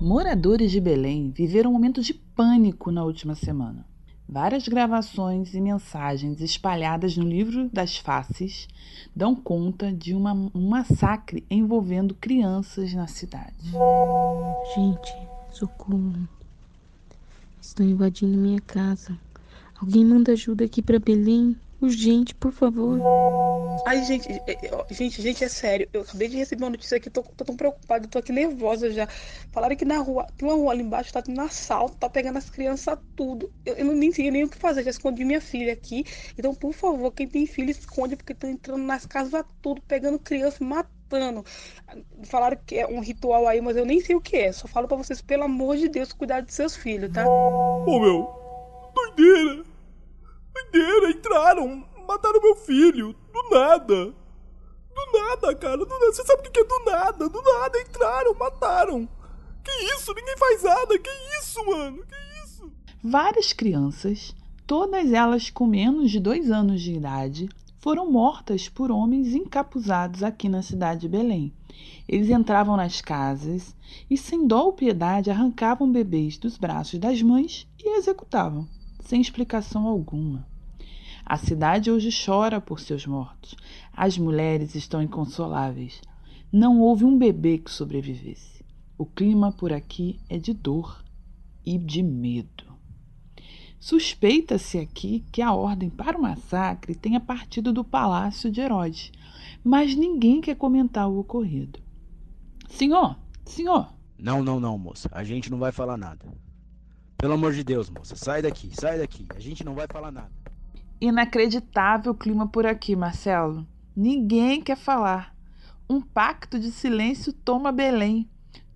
Moradores 0.00 0.70
de 0.70 0.80
Belém 0.80 1.32
viveram 1.34 1.70
um 1.70 1.72
momento 1.72 2.00
de 2.00 2.14
pânico 2.14 2.92
na 2.92 3.02
última 3.02 3.34
semana. 3.34 3.84
Várias 4.28 4.68
gravações 4.68 5.54
e 5.54 5.60
mensagens 5.60 6.40
espalhadas 6.40 7.16
no 7.16 7.24
livro 7.24 7.68
das 7.72 7.96
faces 7.96 8.68
dão 9.14 9.34
conta 9.34 9.92
de 9.92 10.14
uma, 10.14 10.32
um 10.32 10.68
massacre 10.68 11.44
envolvendo 11.50 12.14
crianças 12.14 12.94
na 12.94 13.08
cidade. 13.08 13.72
Gente, 14.76 15.12
socorro. 15.50 16.28
Estão 17.60 17.84
invadindo 17.84 18.38
minha 18.38 18.60
casa. 18.60 19.18
Alguém 19.80 20.04
manda 20.04 20.30
ajuda 20.30 20.64
aqui 20.64 20.80
para 20.80 21.00
Belém. 21.00 21.56
Urgente, 21.82 22.32
por 22.36 22.52
favor. 22.52 23.00
Ai, 23.84 24.04
gente, 24.04 24.28
gente, 24.88 25.20
gente, 25.20 25.42
é 25.42 25.48
sério. 25.48 25.88
Eu 25.92 26.02
acabei 26.02 26.28
de 26.28 26.36
receber 26.36 26.62
uma 26.62 26.70
notícia 26.70 26.96
aqui, 26.96 27.10
tô, 27.10 27.22
tô 27.22 27.44
tão 27.44 27.56
preocupada, 27.56 28.06
tô 28.06 28.20
aqui 28.20 28.30
nervosa 28.30 28.88
já. 28.92 29.08
Falaram 29.50 29.74
que 29.74 29.84
na 29.84 29.98
rua, 29.98 30.24
tem 30.36 30.48
uma 30.48 30.54
rua 30.54 30.70
ali 30.70 30.84
embaixo, 30.84 31.12
tá 31.12 31.20
tendo 31.20 31.40
assalto, 31.40 31.96
tá 31.96 32.08
pegando 32.08 32.38
as 32.38 32.48
crianças 32.48 32.96
tudo. 33.16 33.52
Eu, 33.66 33.74
eu 33.74 33.84
não 33.84 33.94
nem 33.94 34.12
sei 34.12 34.30
nem 34.30 34.44
o 34.44 34.48
que 34.48 34.56
fazer, 34.56 34.84
já 34.84 34.90
escondi 34.90 35.24
minha 35.24 35.40
filha 35.40 35.72
aqui. 35.72 36.04
Então, 36.38 36.54
por 36.54 36.72
favor, 36.72 37.10
quem 37.10 37.26
tem 37.26 37.46
filho, 37.46 37.70
esconde, 37.70 38.14
porque 38.14 38.32
estão 38.32 38.48
entrando 38.48 38.84
nas 38.84 39.04
casas 39.04 39.44
tudo, 39.60 39.82
pegando 39.82 40.20
criança, 40.20 40.62
matando. 40.62 41.44
Falaram 42.22 42.58
que 42.64 42.78
é 42.78 42.86
um 42.86 43.00
ritual 43.00 43.48
aí, 43.48 43.60
mas 43.60 43.76
eu 43.76 43.84
nem 43.84 44.00
sei 44.00 44.14
o 44.14 44.20
que 44.20 44.36
é. 44.36 44.52
Só 44.52 44.68
falo 44.68 44.86
para 44.86 44.98
vocês, 44.98 45.20
pelo 45.20 45.42
amor 45.42 45.76
de 45.76 45.88
Deus, 45.88 46.12
cuidar 46.12 46.42
de 46.42 46.54
seus 46.54 46.76
filhos, 46.76 47.12
tá? 47.12 47.26
Ô, 47.28 47.84
oh, 47.88 48.00
meu, 48.00 48.92
doideira. 48.94 49.71
Doideira, 50.54 51.10
entraram, 51.10 51.84
mataram 52.06 52.40
meu 52.40 52.56
filho, 52.56 53.14
do 53.32 53.50
nada. 53.50 54.06
Do 54.94 55.18
nada, 55.18 55.54
cara, 55.54 55.78
do 55.78 55.86
nada. 55.86 56.12
Você 56.12 56.22
sabe 56.24 56.46
o 56.46 56.50
que 56.50 56.60
é 56.60 56.64
do 56.64 56.84
nada? 56.84 57.28
Do 57.28 57.42
nada, 57.42 57.80
entraram, 57.80 58.34
mataram. 58.34 59.08
Que 59.64 59.70
isso? 59.94 60.12
Ninguém 60.14 60.36
faz 60.36 60.62
nada. 60.62 60.98
Que 60.98 61.10
isso, 61.40 61.64
mano? 61.64 62.04
Que 62.04 62.44
isso? 62.44 62.72
Várias 63.02 63.52
crianças, 63.52 64.34
todas 64.66 65.12
elas 65.12 65.50
com 65.50 65.66
menos 65.66 66.10
de 66.10 66.20
dois 66.20 66.50
anos 66.50 66.80
de 66.82 66.92
idade, 66.92 67.48
foram 67.80 68.10
mortas 68.10 68.68
por 68.68 68.90
homens 68.92 69.34
encapuzados 69.34 70.22
aqui 70.22 70.48
na 70.48 70.62
cidade 70.62 71.00
de 71.00 71.08
Belém. 71.08 71.52
Eles 72.06 72.28
entravam 72.28 72.76
nas 72.76 73.00
casas 73.00 73.74
e, 74.08 74.16
sem 74.16 74.46
dó 74.46 74.64
ou 74.66 74.72
piedade, 74.72 75.30
arrancavam 75.30 75.90
bebês 75.90 76.36
dos 76.36 76.58
braços 76.58 76.98
das 76.98 77.22
mães 77.22 77.66
e 77.78 77.98
executavam 77.98 78.68
sem 79.02 79.20
explicação 79.20 79.86
alguma. 79.86 80.46
A 81.24 81.36
cidade 81.36 81.90
hoje 81.90 82.10
chora 82.24 82.60
por 82.60 82.80
seus 82.80 83.06
mortos. 83.06 83.54
As 83.92 84.18
mulheres 84.18 84.74
estão 84.74 85.02
inconsoláveis. 85.02 86.00
Não 86.52 86.80
houve 86.80 87.04
um 87.04 87.16
bebê 87.16 87.58
que 87.58 87.70
sobrevivesse. 87.70 88.64
O 88.98 89.06
clima 89.06 89.52
por 89.52 89.72
aqui 89.72 90.18
é 90.28 90.38
de 90.38 90.52
dor 90.52 91.02
e 91.64 91.78
de 91.78 92.02
medo. 92.02 92.72
Suspeita-se 93.80 94.78
aqui 94.78 95.24
que 95.32 95.42
a 95.42 95.52
ordem 95.52 95.90
para 95.90 96.16
o 96.16 96.22
massacre 96.22 96.94
tenha 96.94 97.18
partido 97.18 97.72
do 97.72 97.82
palácio 97.82 98.50
de 98.50 98.60
Herodes, 98.60 99.10
mas 99.64 99.94
ninguém 99.94 100.40
quer 100.40 100.54
comentar 100.54 101.08
o 101.08 101.18
ocorrido. 101.18 101.80
Senhor, 102.68 103.18
senhor! 103.44 103.92
Não, 104.18 104.42
não, 104.42 104.60
não, 104.60 104.78
moça. 104.78 105.08
A 105.12 105.24
gente 105.24 105.50
não 105.50 105.58
vai 105.58 105.72
falar 105.72 105.96
nada. 105.96 106.26
Pelo 107.22 107.34
amor 107.34 107.52
de 107.52 107.62
Deus, 107.62 107.88
moça, 107.88 108.16
sai 108.16 108.42
daqui, 108.42 108.72
sai 108.74 108.98
daqui. 108.98 109.24
A 109.28 109.38
gente 109.38 109.62
não 109.62 109.76
vai 109.76 109.86
falar 109.86 110.10
nada. 110.10 110.32
Inacreditável 111.00 112.10
o 112.10 112.16
clima 112.16 112.48
por 112.48 112.66
aqui, 112.66 112.96
Marcelo. 112.96 113.64
Ninguém 113.94 114.60
quer 114.60 114.76
falar. 114.76 115.32
Um 115.88 116.00
pacto 116.00 116.58
de 116.58 116.72
silêncio 116.72 117.32
toma 117.32 117.70
Belém. 117.70 118.28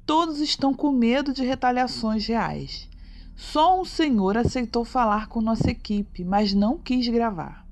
Todos 0.06 0.38
estão 0.38 0.72
com 0.72 0.92
medo 0.92 1.34
de 1.34 1.44
retaliações 1.44 2.24
reais. 2.28 2.88
Só 3.34 3.80
um 3.80 3.84
senhor 3.84 4.36
aceitou 4.36 4.84
falar 4.84 5.26
com 5.26 5.40
nossa 5.40 5.72
equipe, 5.72 6.22
mas 6.22 6.54
não 6.54 6.78
quis 6.78 7.08
gravar. 7.08 7.66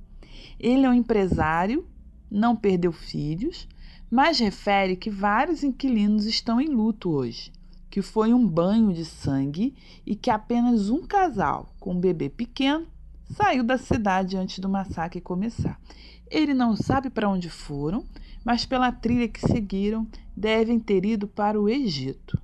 Ele 0.58 0.86
é 0.86 0.90
um 0.90 0.94
empresário, 0.94 1.86
não 2.28 2.56
perdeu 2.56 2.90
filhos, 2.90 3.68
mas 4.10 4.40
refere 4.40 4.96
que 4.96 5.08
vários 5.08 5.62
inquilinos 5.62 6.26
estão 6.26 6.60
em 6.60 6.66
luto 6.66 7.12
hoje 7.12 7.52
que 7.94 8.02
foi 8.02 8.34
um 8.34 8.44
banho 8.44 8.92
de 8.92 9.04
sangue 9.04 9.72
e 10.04 10.16
que 10.16 10.28
apenas 10.28 10.90
um 10.90 11.06
casal 11.06 11.72
com 11.78 11.92
um 11.92 12.00
bebê 12.00 12.28
pequeno 12.28 12.88
saiu 13.36 13.62
da 13.62 13.78
cidade 13.78 14.36
antes 14.36 14.58
do 14.58 14.68
massacre 14.68 15.20
começar. 15.20 15.80
Ele 16.28 16.52
não 16.52 16.74
sabe 16.74 17.08
para 17.08 17.28
onde 17.28 17.48
foram, 17.48 18.04
mas 18.44 18.66
pela 18.66 18.90
trilha 18.90 19.28
que 19.28 19.38
seguiram 19.38 20.08
devem 20.36 20.80
ter 20.80 21.04
ido 21.06 21.28
para 21.28 21.60
o 21.60 21.68
Egito. 21.68 22.36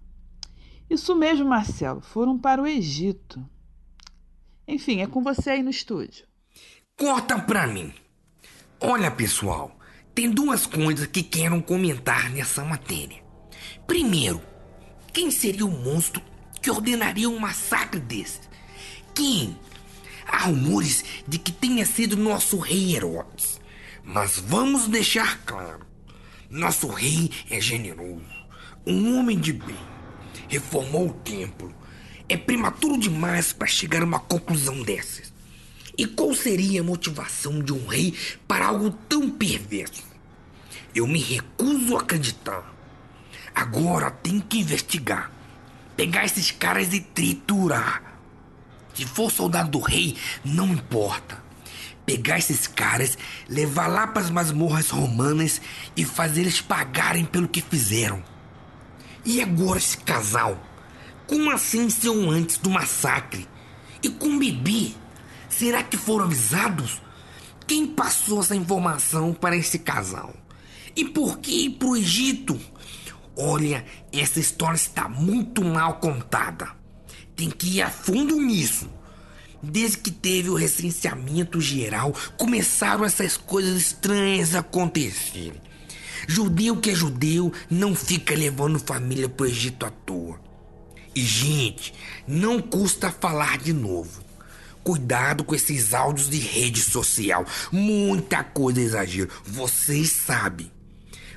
Isso 0.88 1.16
mesmo, 1.16 1.48
Marcelo, 1.48 2.00
foram 2.00 2.38
para 2.38 2.62
o 2.62 2.66
Egito. 2.68 3.44
Enfim, 4.68 5.00
é 5.00 5.06
com 5.08 5.20
você 5.20 5.50
aí 5.50 5.64
no 5.64 5.70
estúdio. 5.70 6.26
Corta 6.96 7.36
pra 7.40 7.66
mim. 7.66 7.92
Olha, 8.80 9.10
pessoal, 9.10 9.76
tem 10.14 10.30
duas 10.30 10.64
coisas 10.64 11.08
que 11.08 11.24
quero 11.24 11.60
comentar 11.60 12.30
nessa 12.30 12.64
matéria. 12.64 13.20
Primeiro, 13.84 14.40
quem 15.12 15.30
seria 15.30 15.66
o 15.66 15.70
monstro 15.70 16.22
que 16.62 16.70
ordenaria 16.70 17.28
um 17.28 17.38
massacre 17.38 18.00
desse? 18.00 18.40
Quem? 19.14 19.56
Há 20.26 20.44
rumores 20.44 21.04
de 21.26 21.38
que 21.38 21.50
tenha 21.50 21.84
sido 21.84 22.16
nosso 22.16 22.58
rei 22.58 22.94
Herodes. 22.94 23.60
Mas 24.04 24.38
vamos 24.38 24.86
deixar 24.86 25.42
claro: 25.44 25.84
nosso 26.48 26.86
rei 26.88 27.30
é 27.50 27.60
generoso, 27.60 28.24
um 28.86 29.18
homem 29.18 29.38
de 29.38 29.52
bem, 29.52 29.76
reformou 30.48 31.08
o 31.08 31.12
templo. 31.12 31.74
É 32.28 32.36
prematuro 32.36 32.96
demais 32.96 33.52
para 33.52 33.66
chegar 33.66 34.02
a 34.02 34.04
uma 34.04 34.20
conclusão 34.20 34.82
dessas. 34.84 35.32
E 35.98 36.06
qual 36.06 36.32
seria 36.32 36.80
a 36.80 36.84
motivação 36.84 37.60
de 37.60 37.72
um 37.72 37.86
rei 37.86 38.14
para 38.46 38.66
algo 38.66 38.90
tão 39.08 39.28
perverso? 39.28 40.04
Eu 40.94 41.06
me 41.06 41.20
recuso 41.20 41.96
a 41.96 42.00
acreditar. 42.00 42.79
Agora 43.54 44.10
tem 44.10 44.40
que 44.40 44.60
investigar. 44.60 45.30
Pegar 45.96 46.24
esses 46.24 46.50
caras 46.50 46.92
e 46.92 47.00
triturar. 47.00 48.02
Se 48.94 49.04
for 49.04 49.30
soldado 49.30 49.70
do 49.70 49.80
rei, 49.80 50.16
não 50.44 50.68
importa. 50.68 51.42
Pegar 52.04 52.38
esses 52.38 52.66
caras, 52.66 53.16
levar 53.48 53.86
lá 53.86 54.06
para 54.06 54.22
as 54.22 54.30
masmorras 54.30 54.90
romanas 54.90 55.60
e 55.96 56.04
fazer 56.04 56.42
eles 56.42 56.60
pagarem 56.60 57.24
pelo 57.24 57.48
que 57.48 57.60
fizeram. 57.60 58.22
E 59.24 59.40
agora 59.40 59.78
esse 59.78 59.98
casal? 59.98 60.58
Como 61.26 61.50
assim 61.50 61.88
são 61.90 62.30
antes 62.30 62.56
do 62.56 62.70
massacre? 62.70 63.46
E 64.02 64.08
com 64.08 64.28
o 64.28 64.38
bebê? 64.38 64.92
Será 65.48 65.82
que 65.82 65.96
foram 65.96 66.24
avisados? 66.24 67.00
Quem 67.66 67.86
passou 67.86 68.40
essa 68.40 68.56
informação 68.56 69.32
para 69.32 69.56
esse 69.56 69.78
casal? 69.78 70.34
E 70.96 71.04
por 71.04 71.38
que 71.38 71.66
ir 71.66 71.70
pro 71.70 71.96
Egito? 71.96 72.58
Olha, 73.42 73.82
essa 74.12 74.38
história 74.38 74.76
está 74.76 75.08
muito 75.08 75.64
mal 75.64 75.94
contada. 75.94 76.68
Tem 77.34 77.48
que 77.48 77.76
ir 77.76 77.82
a 77.82 77.88
fundo 77.88 78.36
nisso. 78.36 78.86
Desde 79.62 79.96
que 79.96 80.10
teve 80.10 80.50
o 80.50 80.54
recenseamento 80.54 81.58
geral, 81.58 82.14
começaram 82.36 83.02
essas 83.02 83.38
coisas 83.38 83.80
estranhas 83.80 84.54
a 84.54 84.58
acontecerem. 84.58 85.60
Judeu 86.28 86.76
que 86.76 86.90
é 86.90 86.94
judeu 86.94 87.50
não 87.70 87.94
fica 87.94 88.34
levando 88.34 88.78
família 88.78 89.26
pro 89.26 89.46
Egito 89.46 89.86
à 89.86 89.90
toa. 89.90 90.38
E, 91.14 91.22
gente, 91.22 91.94
não 92.28 92.60
custa 92.60 93.10
falar 93.10 93.56
de 93.56 93.72
novo. 93.72 94.22
Cuidado 94.84 95.44
com 95.44 95.54
esses 95.54 95.94
áudios 95.94 96.28
de 96.28 96.38
rede 96.38 96.82
social. 96.82 97.46
Muita 97.72 98.44
coisa 98.44 98.82
exagero. 98.82 99.30
Vocês 99.44 100.10
sabem. 100.10 100.70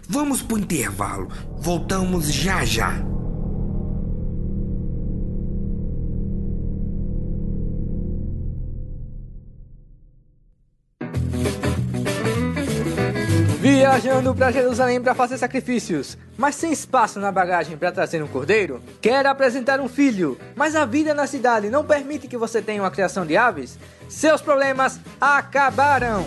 Vamos 0.07 0.41
pro 0.41 0.57
intervalo. 0.57 1.29
Voltamos 1.57 2.31
já 2.31 2.65
já. 2.65 2.93
Viajando 13.60 14.36
para 14.36 14.51
Jerusalém 14.51 15.01
para 15.01 15.15
fazer 15.15 15.38
sacrifícios, 15.38 16.17
mas 16.38 16.55
sem 16.55 16.74
espaço 16.74 17.19
na 17.19 17.31
bagagem 17.31 17.77
para 17.77 17.91
trazer 17.93 18.22
um 18.22 18.27
cordeiro? 18.27 18.81
Quer 19.01 19.25
apresentar 19.25 19.79
um 19.79 19.88
filho, 19.88 20.38
mas 20.55 20.75
a 20.75 20.83
vida 20.83 21.13
na 21.13 21.25
cidade 21.27 21.69
não 21.69 21.86
permite 21.86 22.27
que 22.27 22.38
você 22.38 22.62
tenha 22.62 22.81
uma 22.81 22.91
criação 22.91 23.25
de 23.25 23.38
aves? 23.38 23.77
Seus 24.10 24.41
problemas 24.41 25.00
acabaram! 25.22 26.25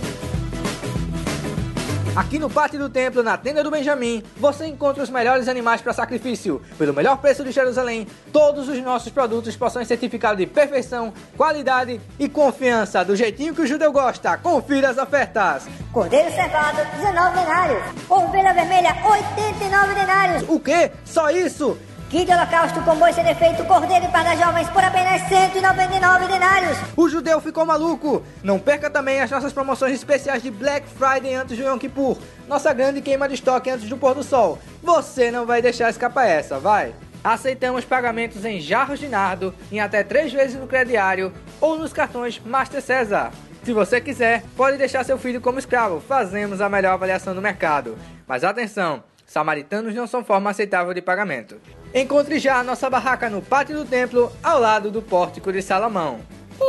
Aqui 2.16 2.38
no 2.38 2.48
pátio 2.48 2.78
do 2.78 2.88
templo, 2.88 3.22
na 3.22 3.36
tenda 3.36 3.62
do 3.62 3.70
Benjamim, 3.70 4.22
você 4.38 4.66
encontra 4.66 5.02
os 5.02 5.10
melhores 5.10 5.48
animais 5.48 5.82
para 5.82 5.92
sacrifício. 5.92 6.62
Pelo 6.78 6.94
melhor 6.94 7.18
preço 7.18 7.44
de 7.44 7.52
Jerusalém, 7.52 8.06
todos 8.32 8.70
os 8.70 8.82
nossos 8.82 9.12
produtos 9.12 9.54
possuem 9.54 9.84
certificado 9.84 10.38
de 10.38 10.46
perfeição, 10.46 11.12
qualidade 11.36 12.00
e 12.18 12.26
confiança, 12.26 13.04
do 13.04 13.14
jeitinho 13.14 13.54
que 13.54 13.60
o 13.60 13.66
judeu 13.66 13.92
gosta. 13.92 14.38
Confira 14.38 14.88
as 14.88 14.96
ofertas. 14.96 15.68
Cordeiro 15.92 16.30
cevado, 16.30 16.78
19 16.96 17.38
denários. 17.38 17.82
Ovelha 18.08 18.54
vermelha, 18.54 18.96
89 19.04 19.94
denários. 19.94 20.48
O 20.48 20.58
quê? 20.58 20.92
Só 21.04 21.28
isso? 21.28 21.76
Kit 22.08 22.24
de 22.24 22.32
holocausto 22.32 22.80
com 22.82 22.94
boi 22.94 23.12
sem 23.12 23.24
defeito, 23.24 23.64
cordeiro 23.64 24.08
parda 24.12 24.36
jovens 24.36 24.68
por 24.70 24.82
apenas 24.82 25.22
199 25.22 26.28
denários. 26.28 26.78
O 26.96 27.08
judeu 27.08 27.40
ficou 27.40 27.66
maluco. 27.66 28.22
Não 28.44 28.60
perca 28.60 28.88
também 28.88 29.20
as 29.20 29.30
nossas 29.30 29.52
promoções 29.52 29.92
especiais 29.92 30.40
de 30.40 30.48
Black 30.48 30.86
Friday 30.88 31.34
antes 31.34 31.58
do 31.58 31.64
Yom 31.64 31.76
Kippur. 31.76 32.16
Nossa 32.46 32.72
grande 32.72 33.00
queima 33.00 33.26
de 33.26 33.34
estoque 33.34 33.70
antes 33.70 33.88
do 33.88 33.98
pôr 33.98 34.14
do 34.14 34.22
sol. 34.22 34.56
Você 34.84 35.32
não 35.32 35.44
vai 35.44 35.60
deixar 35.60 35.90
escapar 35.90 36.26
essa, 36.26 36.60
vai. 36.60 36.94
Aceitamos 37.24 37.84
pagamentos 37.84 38.44
em 38.44 38.60
jarros 38.60 39.00
de 39.00 39.08
nardo, 39.08 39.52
em 39.72 39.80
até 39.80 40.04
três 40.04 40.32
vezes 40.32 40.60
no 40.60 40.68
crediário 40.68 41.32
ou 41.60 41.76
nos 41.76 41.92
cartões 41.92 42.40
Master 42.44 42.80
César. 42.80 43.32
Se 43.64 43.72
você 43.72 44.00
quiser, 44.00 44.44
pode 44.56 44.76
deixar 44.78 45.04
seu 45.04 45.18
filho 45.18 45.40
como 45.40 45.58
escravo. 45.58 46.00
Fazemos 46.00 46.60
a 46.60 46.68
melhor 46.68 46.92
avaliação 46.92 47.34
do 47.34 47.42
mercado. 47.42 47.98
Mas 48.28 48.44
atenção, 48.44 49.02
samaritanos 49.26 49.92
não 49.92 50.06
são 50.06 50.24
forma 50.24 50.50
aceitável 50.50 50.94
de 50.94 51.02
pagamento. 51.02 51.60
Encontre 51.96 52.38
já 52.38 52.58
a 52.58 52.62
nossa 52.62 52.90
barraca 52.90 53.30
no 53.30 53.40
pátio 53.40 53.74
do 53.74 53.86
templo, 53.86 54.30
ao 54.42 54.60
lado 54.60 54.90
do 54.90 55.00
pórtico 55.00 55.50
de 55.50 55.62
Salomão. 55.62 56.20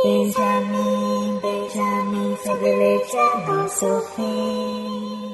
Benjamin, 0.02 1.38
Benjamin, 1.42 2.34
é 2.64 3.46
nosso 3.46 4.00
fim. 4.16 5.32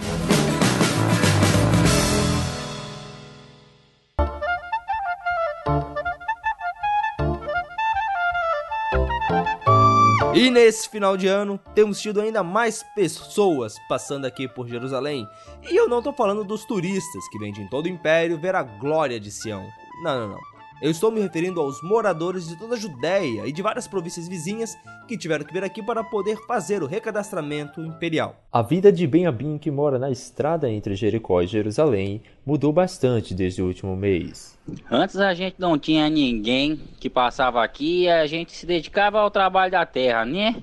E 10.35 10.50
nesse 10.50 10.88
final 10.88 11.16
de 11.16 11.28
ano, 11.28 11.61
temos 11.72 12.00
tido 12.00 12.20
ainda 12.20 12.42
mais 12.42 12.83
pessoas 12.96 13.76
passando 13.88 14.24
aqui 14.24 14.48
por 14.48 14.66
Jerusalém. 14.66 15.24
E 15.70 15.76
eu 15.76 15.88
não 15.88 16.02
tô 16.02 16.12
falando 16.12 16.42
dos 16.42 16.64
turistas 16.64 17.28
que 17.28 17.38
vêm 17.38 17.52
de 17.52 17.70
todo 17.70 17.87
o 17.87 17.88
império 17.88 18.37
ver 18.37 18.57
a 18.57 18.64
glória 18.64 19.20
de 19.20 19.30
Sião. 19.30 19.64
Não, 20.02 20.20
não, 20.20 20.28
não. 20.35 20.54
Eu 20.83 20.90
estou 20.90 21.11
me 21.11 21.20
referindo 21.20 21.61
aos 21.61 21.80
moradores 21.83 22.48
de 22.48 22.59
toda 22.59 22.74
a 22.74 22.78
Judéia 22.78 23.46
e 23.46 23.52
de 23.52 23.62
várias 23.62 23.87
províncias 23.87 24.28
vizinhas 24.28 24.76
que 25.07 25.16
tiveram 25.16 25.44
que 25.44 25.52
vir 25.52 25.62
aqui 25.62 25.83
para 25.83 26.02
poder 26.02 26.37
fazer 26.46 26.83
o 26.83 26.87
recadastramento 26.87 27.80
imperial. 27.80 28.37
A 28.52 28.61
vida 28.61 28.92
de 28.92 29.07
Ben-Abim, 29.07 29.57
que 29.57 29.70
mora 29.70 29.98
na 29.98 30.11
estrada 30.11 30.68
entre 30.68 30.94
Jericó 30.94 31.40
e 31.40 31.46
Jerusalém, 31.46 32.20
mudou 32.44 32.72
bastante 32.72 33.33
desde 33.35 33.62
o 33.62 33.66
último 33.66 33.96
mês. 33.96 34.59
Antes 34.90 35.16
a 35.16 35.33
gente 35.33 35.57
não 35.59 35.78
tinha 35.78 36.11
ninguém 36.11 36.78
que 36.98 37.09
passava 37.09 37.62
aqui 37.62 38.02
e 38.02 38.11
a 38.11 38.26
gente 38.26 38.52
se 38.52 38.66
dedicava 38.66 39.20
ao 39.20 39.30
trabalho 39.30 39.70
da 39.72 39.87
terra, 39.87 40.24
né? 40.24 40.57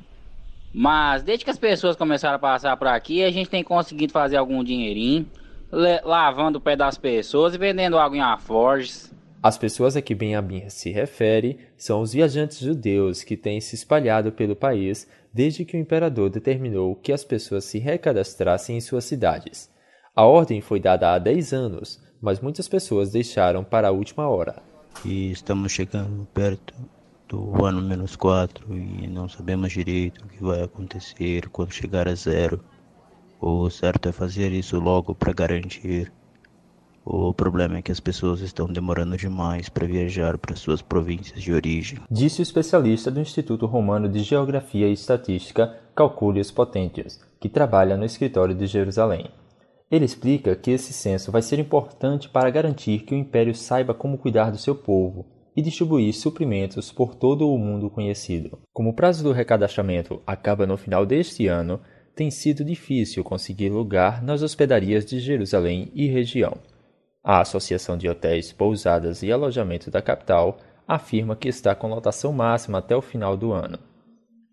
Mas 0.73 1.23
desde 1.23 1.45
que 1.45 1.51
as 1.51 1.57
pessoas 1.57 1.95
começaram 1.95 2.35
a 2.35 2.39
passar 2.39 2.75
por 2.77 2.87
aqui, 2.87 3.23
a 3.23 3.31
gente 3.31 3.49
tem 3.49 3.63
conseguido 3.63 4.11
fazer 4.11 4.37
algum 4.37 4.63
dinheirinho, 4.63 5.25
lavando 6.03 6.57
o 6.57 6.61
pé 6.61 6.75
das 6.75 6.97
pessoas 6.97 7.55
e 7.55 7.57
vendendo 7.57 7.97
água 7.97 8.17
em 8.17 8.21
alforjes. 8.21 9.11
As 9.43 9.57
pessoas 9.57 9.95
a 9.95 10.01
que 10.03 10.13
Ben-Abim 10.13 10.69
se 10.69 10.91
refere 10.91 11.57
são 11.75 12.01
os 12.01 12.13
viajantes 12.13 12.59
judeus 12.59 13.23
que 13.23 13.35
têm 13.35 13.59
se 13.59 13.73
espalhado 13.73 14.31
pelo 14.31 14.55
país 14.55 15.07
desde 15.33 15.65
que 15.65 15.75
o 15.75 15.79
imperador 15.79 16.29
determinou 16.29 16.95
que 16.95 17.11
as 17.11 17.23
pessoas 17.23 17.65
se 17.65 17.79
recadastrassem 17.79 18.77
em 18.77 18.81
suas 18.81 19.03
cidades. 19.05 19.67
A 20.15 20.25
ordem 20.25 20.61
foi 20.61 20.79
dada 20.79 21.13
há 21.13 21.17
10 21.17 21.53
anos, 21.53 21.99
mas 22.21 22.39
muitas 22.39 22.67
pessoas 22.67 23.11
deixaram 23.11 23.63
para 23.63 23.87
a 23.87 23.91
última 23.91 24.27
hora. 24.27 24.61
E 25.03 25.31
estamos 25.31 25.71
chegando 25.71 26.27
perto 26.33 26.75
do 27.27 27.65
ano 27.65 27.81
menos 27.81 28.15
4 28.15 28.77
e 28.77 29.07
não 29.07 29.27
sabemos 29.27 29.71
direito 29.71 30.23
o 30.23 30.27
que 30.27 30.43
vai 30.43 30.61
acontecer 30.61 31.49
quando 31.49 31.73
chegar 31.73 32.07
a 32.07 32.13
zero. 32.13 32.63
O 33.39 33.67
certo 33.71 34.09
é 34.09 34.11
fazer 34.11 34.51
isso 34.51 34.79
logo 34.79 35.15
para 35.15 35.33
garantir 35.33 36.11
o 37.03 37.33
problema 37.33 37.77
é 37.77 37.81
que 37.81 37.91
as 37.91 37.99
pessoas 37.99 38.41
estão 38.41 38.67
demorando 38.67 39.17
demais 39.17 39.69
para 39.69 39.87
viajar 39.87 40.37
para 40.37 40.55
suas 40.55 40.81
províncias 40.81 41.41
de 41.41 41.51
origem. 41.51 41.99
Disse 42.09 42.41
o 42.41 42.43
especialista 42.43 43.09
do 43.09 43.19
Instituto 43.19 43.65
Romano 43.65 44.07
de 44.07 44.19
Geografia 44.19 44.87
e 44.87 44.93
Estatística 44.93 45.77
Calculius 45.95 46.51
Potentius, 46.51 47.19
que 47.39 47.49
trabalha 47.49 47.97
no 47.97 48.05
escritório 48.05 48.55
de 48.55 48.67
Jerusalém. 48.67 49.29
Ele 49.89 50.05
explica 50.05 50.55
que 50.55 50.71
esse 50.71 50.93
censo 50.93 51.31
vai 51.31 51.41
ser 51.41 51.59
importante 51.59 52.29
para 52.29 52.49
garantir 52.49 52.99
que 52.99 53.13
o 53.13 53.17
império 53.17 53.53
saiba 53.53 53.93
como 53.93 54.17
cuidar 54.17 54.49
do 54.49 54.57
seu 54.57 54.75
povo 54.75 55.25
e 55.55 55.61
distribuir 55.61 56.13
suprimentos 56.13 56.91
por 56.91 57.13
todo 57.13 57.49
o 57.49 57.57
mundo 57.57 57.89
conhecido. 57.89 58.59
Como 58.71 58.91
o 58.91 58.95
prazo 58.95 59.23
do 59.23 59.33
recadastramento 59.33 60.21
acaba 60.25 60.65
no 60.65 60.77
final 60.77 61.05
deste 61.05 61.47
ano, 61.47 61.81
tem 62.15 62.31
sido 62.31 62.63
difícil 62.63 63.23
conseguir 63.23 63.69
lugar 63.69 64.23
nas 64.23 64.41
hospedarias 64.41 65.05
de 65.05 65.19
Jerusalém 65.19 65.91
e 65.93 66.07
região. 66.07 66.57
A 67.23 67.41
Associação 67.41 67.95
de 67.95 68.09
Hotéis, 68.09 68.51
Pousadas 68.51 69.21
e 69.21 69.31
Alojamento 69.31 69.91
da 69.91 70.01
capital 70.01 70.57
afirma 70.87 71.35
que 71.35 71.47
está 71.47 71.75
com 71.75 71.87
lotação 71.87 72.33
máxima 72.33 72.79
até 72.79 72.95
o 72.95 73.01
final 73.01 73.37
do 73.37 73.53
ano. 73.53 73.77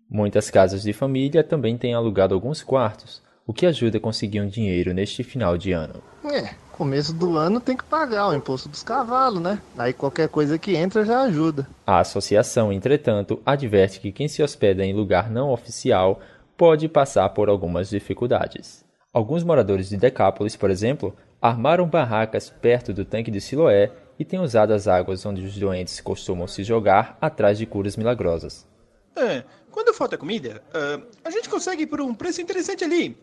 Muitas 0.07 0.51
casas 0.51 0.83
de 0.83 0.93
família 0.93 1.43
também 1.43 1.77
têm 1.77 1.95
alugado 1.95 2.35
alguns 2.35 2.61
quartos, 2.61 3.23
o 3.45 3.53
que 3.53 3.65
ajuda 3.65 3.97
a 3.97 4.01
conseguir 4.01 4.39
um 4.41 4.47
dinheiro 4.47 4.93
neste 4.93 5.23
final 5.23 5.57
de 5.57 5.71
ano. 5.71 6.03
É, 6.23 6.53
começo 6.71 7.11
do 7.11 7.37
ano 7.37 7.59
tem 7.59 7.75
que 7.75 7.83
pagar 7.83 8.27
o 8.27 8.35
imposto 8.35 8.69
dos 8.69 8.83
cavalos, 8.83 9.41
né? 9.41 9.59
Aí 9.75 9.91
qualquer 9.91 10.29
coisa 10.29 10.59
que 10.59 10.75
entra 10.75 11.03
já 11.03 11.21
ajuda. 11.23 11.67
A 11.87 11.99
associação, 11.99 12.71
entretanto, 12.71 13.41
adverte 13.43 13.99
que 13.99 14.11
quem 14.11 14.27
se 14.27 14.43
hospeda 14.43 14.85
em 14.85 14.93
lugar 14.93 15.31
não 15.31 15.51
oficial 15.51 16.19
pode 16.55 16.87
passar 16.87 17.27
por 17.29 17.49
algumas 17.49 17.89
dificuldades. 17.89 18.85
Alguns 19.11 19.43
moradores 19.43 19.89
de 19.89 19.97
Decápolis, 19.97 20.55
por 20.55 20.69
exemplo, 20.69 21.15
armaram 21.41 21.87
barracas 21.87 22.49
perto 22.49 22.93
do 22.93 23.05
tanque 23.05 23.31
de 23.31 23.39
Siloé 23.39 23.91
e 24.17 24.25
têm 24.25 24.39
usado 24.39 24.73
as 24.73 24.87
águas 24.87 25.25
onde 25.25 25.43
os 25.43 25.57
doentes 25.57 26.01
costumam 26.01 26.47
se 26.47 26.63
jogar 26.63 27.17
atrás 27.21 27.57
de 27.57 27.65
curas 27.65 27.95
milagrosas. 27.95 28.67
É, 29.15 29.43
quando 29.71 29.93
falta 29.93 30.17
comida, 30.17 30.61
uh, 30.69 31.05
a 31.23 31.29
gente 31.29 31.49
consegue 31.49 31.85
por 31.85 32.01
um 32.01 32.13
preço 32.13 32.41
interessante 32.41 32.83
ali. 32.83 33.17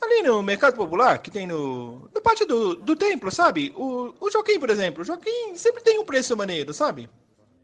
Ali 0.00 0.22
no 0.22 0.42
Mercado 0.42 0.76
Popular, 0.76 1.18
que 1.18 1.30
tem 1.30 1.46
no, 1.46 2.08
no 2.14 2.20
pátio 2.22 2.46
do, 2.46 2.74
do 2.76 2.96
templo, 2.96 3.30
sabe? 3.30 3.70
O, 3.76 4.14
o 4.18 4.30
Joaquim, 4.30 4.58
por 4.58 4.70
exemplo. 4.70 5.02
O 5.02 5.04
Joaquim 5.04 5.54
sempre 5.54 5.82
tem 5.82 5.98
um 5.98 6.06
preço 6.06 6.34
maneiro, 6.34 6.72
sabe? 6.72 7.08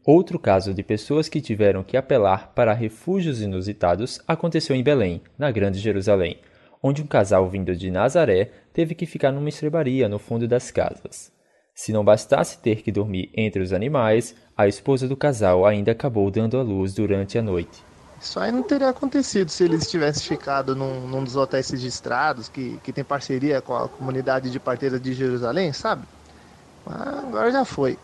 Outro 0.05 0.37
caso 0.37 0.73
de 0.73 0.83
pessoas 0.83 1.27
que 1.27 1.41
tiveram 1.41 1.83
que 1.83 1.97
apelar 1.97 2.53
para 2.53 2.73
refúgios 2.73 3.41
inusitados 3.41 4.21
aconteceu 4.27 4.75
em 4.75 4.83
Belém, 4.83 5.21
na 5.37 5.51
Grande 5.51 5.79
Jerusalém, 5.79 6.39
onde 6.81 7.01
um 7.01 7.07
casal 7.07 7.49
vindo 7.49 7.75
de 7.75 7.91
Nazaré 7.91 8.51
teve 8.73 8.95
que 8.95 9.05
ficar 9.05 9.31
numa 9.31 9.49
estrebaria 9.49 10.07
no 10.07 10.19
fundo 10.19 10.47
das 10.47 10.71
casas. 10.71 11.31
Se 11.73 11.91
não 11.91 12.03
bastasse 12.03 12.57
ter 12.57 12.81
que 12.81 12.91
dormir 12.91 13.29
entre 13.35 13.61
os 13.61 13.71
animais, 13.71 14.35
a 14.55 14.67
esposa 14.67 15.07
do 15.07 15.15
casal 15.15 15.65
ainda 15.65 15.91
acabou 15.91 16.31
dando 16.31 16.57
à 16.57 16.63
luz 16.63 16.93
durante 16.93 17.37
a 17.37 17.41
noite. 17.41 17.85
Isso 18.19 18.39
aí 18.39 18.51
não 18.51 18.63
teria 18.63 18.89
acontecido 18.89 19.49
se 19.49 19.63
eles 19.63 19.89
tivessem 19.89 20.27
ficado 20.27 20.75
num, 20.75 21.07
num 21.07 21.23
dos 21.23 21.35
hotéis 21.35 21.69
registrados 21.69 22.49
que, 22.49 22.79
que 22.83 22.91
tem 22.91 23.03
parceria 23.03 23.61
com 23.61 23.75
a 23.75 23.87
comunidade 23.87 24.49
de 24.49 24.59
parteiras 24.59 24.99
de 24.99 25.13
Jerusalém, 25.13 25.71
sabe? 25.71 26.03
Mas 26.83 26.99
agora 26.99 27.51
já 27.51 27.63
foi. 27.63 27.97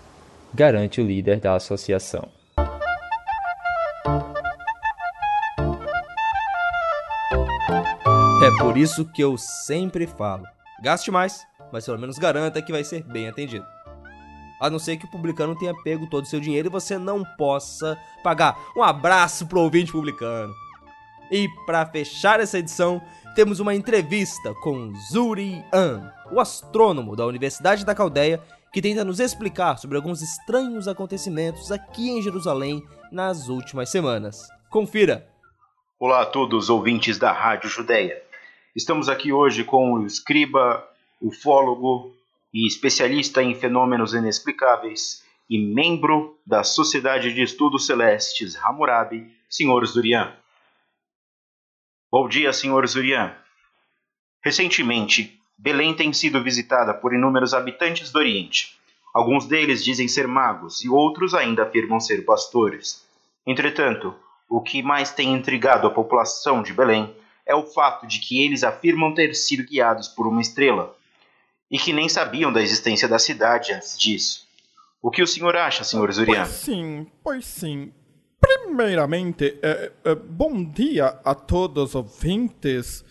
Garante 0.53 1.01
o 1.01 1.05
líder 1.05 1.39
da 1.39 1.55
associação. 1.55 2.29
É 8.43 8.51
por 8.57 8.75
isso 8.75 9.05
que 9.05 9.23
eu 9.23 9.37
sempre 9.37 10.05
falo: 10.05 10.43
gaste 10.81 11.09
mais, 11.09 11.47
mas 11.71 11.85
pelo 11.85 11.97
menos 11.97 12.17
garanta 12.17 12.61
que 12.61 12.73
vai 12.73 12.83
ser 12.83 13.01
bem 13.01 13.29
atendido. 13.29 13.65
A 14.59 14.69
não 14.69 14.77
ser 14.77 14.97
que 14.97 15.05
o 15.05 15.09
publicano 15.09 15.57
tenha 15.57 15.73
pego 15.81 16.09
todo 16.09 16.25
o 16.25 16.27
seu 16.27 16.41
dinheiro 16.41 16.67
e 16.67 16.69
você 16.69 16.97
não 16.97 17.23
possa 17.37 17.97
pagar. 18.21 18.59
Um 18.75 18.83
abraço 18.83 19.47
pro 19.47 19.61
ouvinte 19.61 19.93
publicano. 19.93 20.53
E 21.31 21.47
para 21.65 21.85
fechar 21.85 22.41
essa 22.41 22.59
edição, 22.59 23.01
temos 23.33 23.61
uma 23.61 23.73
entrevista 23.73 24.53
com 24.55 24.91
Zuri 25.09 25.63
An, 25.71 26.11
o 26.29 26.41
astrônomo 26.41 27.15
da 27.15 27.25
Universidade 27.25 27.85
da 27.85 27.95
Caldeia, 27.95 28.41
que 28.73 28.81
tenta 28.81 29.05
nos 29.05 29.21
explicar 29.21 29.77
sobre 29.77 29.95
alguns 29.95 30.21
estranhos 30.21 30.89
acontecimentos 30.89 31.71
aqui 31.71 32.09
em 32.09 32.21
Jerusalém 32.21 32.83
nas 33.09 33.47
últimas 33.47 33.89
semanas. 33.89 34.49
Confira! 34.69 35.29
Olá 35.97 36.23
a 36.23 36.25
todos, 36.25 36.69
ouvintes 36.69 37.17
da 37.17 37.31
Rádio 37.31 37.69
Judéia. 37.69 38.32
Estamos 38.75 39.07
aqui 39.07 39.31
hoje 39.31 39.63
com 39.63 39.93
o 39.93 40.03
escriba, 40.03 40.83
ufólogo 41.21 42.17
e 42.51 42.65
especialista 42.65 43.43
em 43.43 43.53
fenômenos 43.53 44.15
inexplicáveis 44.15 45.23
e 45.47 45.59
membro 45.59 46.39
da 46.43 46.63
Sociedade 46.63 47.31
de 47.35 47.43
Estudos 47.43 47.85
Celestes 47.85 48.55
Hammurabi, 48.55 49.31
Sr. 49.47 49.85
Zurian. 49.85 50.35
Bom 52.11 52.27
dia, 52.27 52.51
Sr. 52.51 52.87
Zurian. 52.87 53.35
Recentemente, 54.43 55.39
Belém 55.55 55.93
tem 55.93 56.11
sido 56.11 56.41
visitada 56.41 56.95
por 56.95 57.13
inúmeros 57.13 57.53
habitantes 57.53 58.11
do 58.11 58.17
Oriente. 58.17 58.75
Alguns 59.13 59.45
deles 59.45 59.83
dizem 59.83 60.07
ser 60.07 60.27
magos 60.27 60.83
e 60.83 60.89
outros 60.89 61.35
ainda 61.35 61.61
afirmam 61.61 61.99
ser 61.99 62.25
pastores. 62.25 63.07
Entretanto, 63.45 64.15
o 64.49 64.59
que 64.59 64.81
mais 64.81 65.11
tem 65.11 65.31
intrigado 65.31 65.85
a 65.85 65.91
população 65.91 66.63
de 66.63 66.73
Belém 66.73 67.15
é 67.45 67.55
o 67.55 67.65
fato 67.65 68.07
de 68.07 68.19
que 68.19 68.43
eles 68.43 68.63
afirmam 68.63 69.13
ter 69.13 69.33
sido 69.35 69.63
guiados 69.63 70.07
por 70.07 70.27
uma 70.27 70.41
estrela 70.41 70.95
e 71.69 71.77
que 71.77 71.91
nem 71.91 72.07
sabiam 72.07 72.51
da 72.53 72.61
existência 72.61 73.07
da 73.07 73.19
cidade 73.19 73.73
antes 73.73 73.97
disso. 73.97 74.47
O 75.01 75.11
que 75.11 75.21
o 75.21 75.27
senhor 75.27 75.55
acha, 75.55 75.83
senhor 75.83 76.11
Zurian? 76.13 76.43
Pois 76.43 76.49
sim, 76.49 77.07
pois 77.23 77.45
sim. 77.45 77.93
Primeiramente, 78.39 79.57
é, 79.61 79.91
é, 80.03 80.15
bom 80.15 80.63
dia 80.63 81.19
a 81.23 81.35
todos 81.35 81.89
os 81.89 81.95
ouvintes. 81.95 83.03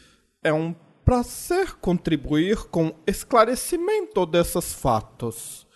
É 0.42 0.52
um 0.52 0.74
prazer 1.04 1.74
contribuir 1.74 2.64
com 2.68 2.94
esclarecimento 3.06 4.24
desses 4.24 4.72
fatos. 4.72 5.66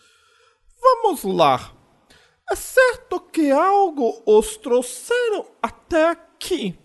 Vamos 0.80 1.24
lá. 1.24 1.72
É 2.50 2.54
certo 2.54 3.20
que 3.20 3.50
algo 3.50 4.22
os 4.24 4.56
trouxeram 4.56 5.46
até 5.60 6.10
aqui. 6.10 6.78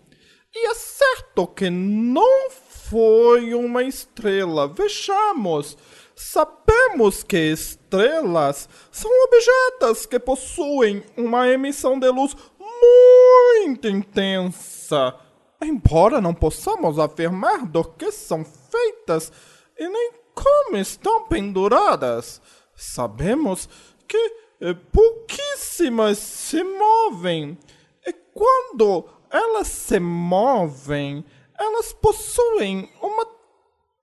E 0.54 0.68
é 0.68 0.74
certo 0.74 1.48
que 1.48 1.70
não 1.70 2.50
foi 2.50 3.54
uma 3.54 3.84
estrela. 3.84 4.68
Vejamos. 4.68 5.78
Sabemos 6.14 7.24
que 7.24 7.38
estrelas 7.38 8.68
são 8.92 9.10
objetos 9.24 10.06
que 10.06 10.20
possuem 10.20 11.04
uma 11.18 11.48
emissão 11.48 11.98
de 11.98 12.10
luz 12.10 12.36
muito 12.60 13.88
intensa, 13.88 15.16
embora 15.64 16.20
não 16.20 16.34
possamos 16.34 17.00
afirmar 17.00 17.66
do 17.66 17.84
que 17.84 18.12
são 18.12 18.44
feitas 18.44 19.32
e 19.78 19.88
nem 19.88 20.12
como 20.36 20.78
estão 20.78 21.28
penduradas. 21.28 22.42
Sabemos 22.76 23.70
que 24.08 24.34
eh, 24.60 24.76
pouquíssimas 24.92 26.18
se 26.18 26.64
movem, 26.64 27.58
e 28.06 28.14
quando 28.34 29.06
elas 29.32 29.68
se 29.68 30.00
movem, 30.00 31.24
elas 31.58 31.94
possuem 31.94 32.92
uma 33.02 33.26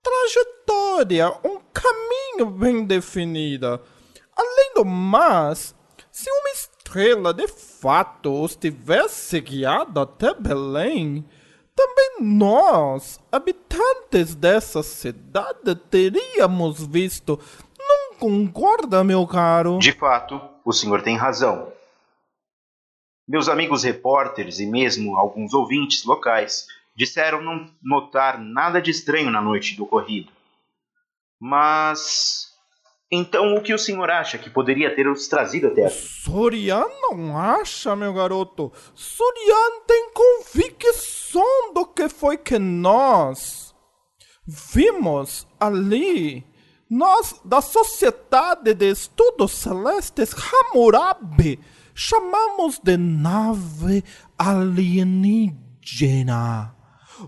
trajetória, 0.01 1.29
um 1.43 1.59
caminho 1.71 2.47
bem 2.47 2.83
definido. 2.85 3.79
Além 4.35 4.73
do 4.75 4.85
mais, 4.85 5.75
se 6.11 6.29
uma 6.31 6.49
estrela 6.49 7.33
de 7.33 7.47
fato 7.47 8.41
os 8.41 8.55
tivesse 8.55 9.39
guiado 9.41 9.99
até 9.99 10.33
Belém, 10.33 11.25
também 11.75 12.17
nós, 12.19 13.19
habitantes 13.31 14.35
dessa 14.35 14.83
cidade, 14.83 15.75
teríamos 15.89 16.85
visto. 16.85 17.39
Não 17.77 18.17
concorda, 18.17 19.03
meu 19.03 19.25
caro? 19.25 19.79
De 19.79 19.93
fato, 19.93 20.41
o 20.65 20.73
senhor 20.73 21.01
tem 21.01 21.15
razão. 21.15 21.71
Meus 23.29 23.47
amigos 23.47 23.83
repórteres 23.83 24.59
e 24.59 24.65
mesmo 24.65 25.15
alguns 25.15 25.53
ouvintes 25.53 26.03
locais 26.03 26.65
disseram 26.95 27.43
não 27.43 27.69
notar 27.79 28.41
nada 28.41 28.81
de 28.81 28.89
estranho 28.89 29.29
na 29.29 29.39
noite 29.39 29.77
do 29.77 29.83
ocorrido. 29.83 30.31
Mas. 31.39 32.47
Então 33.11 33.55
o 33.55 33.61
que 33.61 33.71
o 33.71 33.77
senhor 33.77 34.09
acha 34.09 34.35
que 34.39 34.49
poderia 34.49 34.95
ter 34.95 35.07
os 35.07 35.27
trazido 35.27 35.67
até 35.67 35.85
aqui? 35.85 35.95
Sorian 35.95 36.85
não 37.01 37.37
acha, 37.37 37.95
meu 37.95 38.11
garoto. 38.15 38.73
Sorian 38.95 39.81
tem 39.85 40.09
convicção 40.11 41.71
do 41.75 41.85
que 41.85 42.09
foi 42.09 42.35
que 42.35 42.57
nós 42.57 43.75
vimos 44.43 45.47
ali. 45.59 46.43
Nós, 46.89 47.39
da 47.45 47.61
Sociedade 47.61 48.73
de 48.73 48.89
Estudos 48.89 49.51
Celestes 49.51 50.33
Hammurabi, 50.33 51.59
chamamos 51.93 52.79
de 52.79 52.97
nave 52.97 54.03
alienígena 54.37 55.59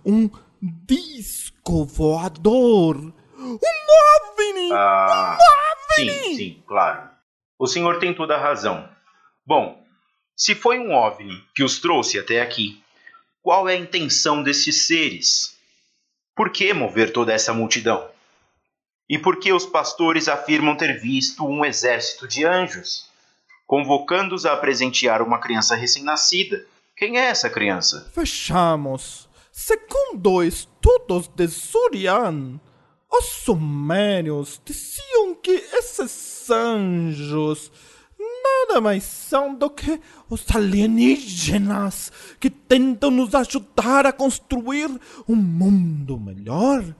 um 0.05 0.29
disco 0.61 1.85
voador. 1.85 2.97
Um 3.37 3.57
OVNI! 3.57 4.71
Ah, 4.73 5.37
um 5.39 6.03
OVNI! 6.03 6.23
Sim, 6.23 6.35
sim, 6.35 6.63
claro. 6.67 7.09
O 7.57 7.67
senhor 7.67 7.99
tem 7.99 8.13
toda 8.13 8.35
a 8.35 8.41
razão. 8.41 8.89
Bom, 9.45 9.83
se 10.35 10.55
foi 10.55 10.79
um 10.79 10.93
OVNI 10.93 11.43
que 11.53 11.63
os 11.63 11.79
trouxe 11.79 12.17
até 12.17 12.41
aqui, 12.41 12.81
qual 13.41 13.67
é 13.67 13.73
a 13.73 13.79
intenção 13.79 14.43
desses 14.43 14.87
seres? 14.87 15.57
Por 16.35 16.51
que 16.51 16.73
mover 16.73 17.11
toda 17.11 17.33
essa 17.33 17.53
multidão? 17.53 18.09
E 19.09 19.17
por 19.17 19.37
que 19.39 19.51
os 19.51 19.65
pastores 19.65 20.27
afirmam 20.27 20.77
ter 20.77 20.99
visto 20.99 21.45
um 21.45 21.65
exército 21.65 22.27
de 22.27 22.45
anjos, 22.45 23.10
convocando-os 23.71 24.45
a 24.45 24.57
presentear 24.57 25.21
uma 25.21 25.39
criança 25.39 25.77
recém-nascida? 25.77 26.65
Quem 26.93 27.17
é 27.17 27.27
essa 27.27 27.49
criança? 27.49 28.11
Fechamos. 28.13 29.29
Segundo 29.49 30.43
estudos 30.43 31.29
de 31.29 31.47
Surian, 31.47 32.59
os 33.09 33.25
sumérios 33.27 34.61
diziam 34.65 35.33
que 35.35 35.51
esses 35.51 36.49
anjos 36.49 37.71
nada 38.19 38.81
mais 38.81 39.05
são 39.05 39.55
do 39.55 39.69
que 39.69 40.01
os 40.29 40.43
alienígenas 40.53 42.11
que 42.41 42.49
tentam 42.49 43.09
nos 43.09 43.33
ajudar 43.33 44.05
a 44.05 44.11
construir 44.11 44.89
um 45.29 45.35
mundo 45.37 46.19
melhor. 46.19 46.93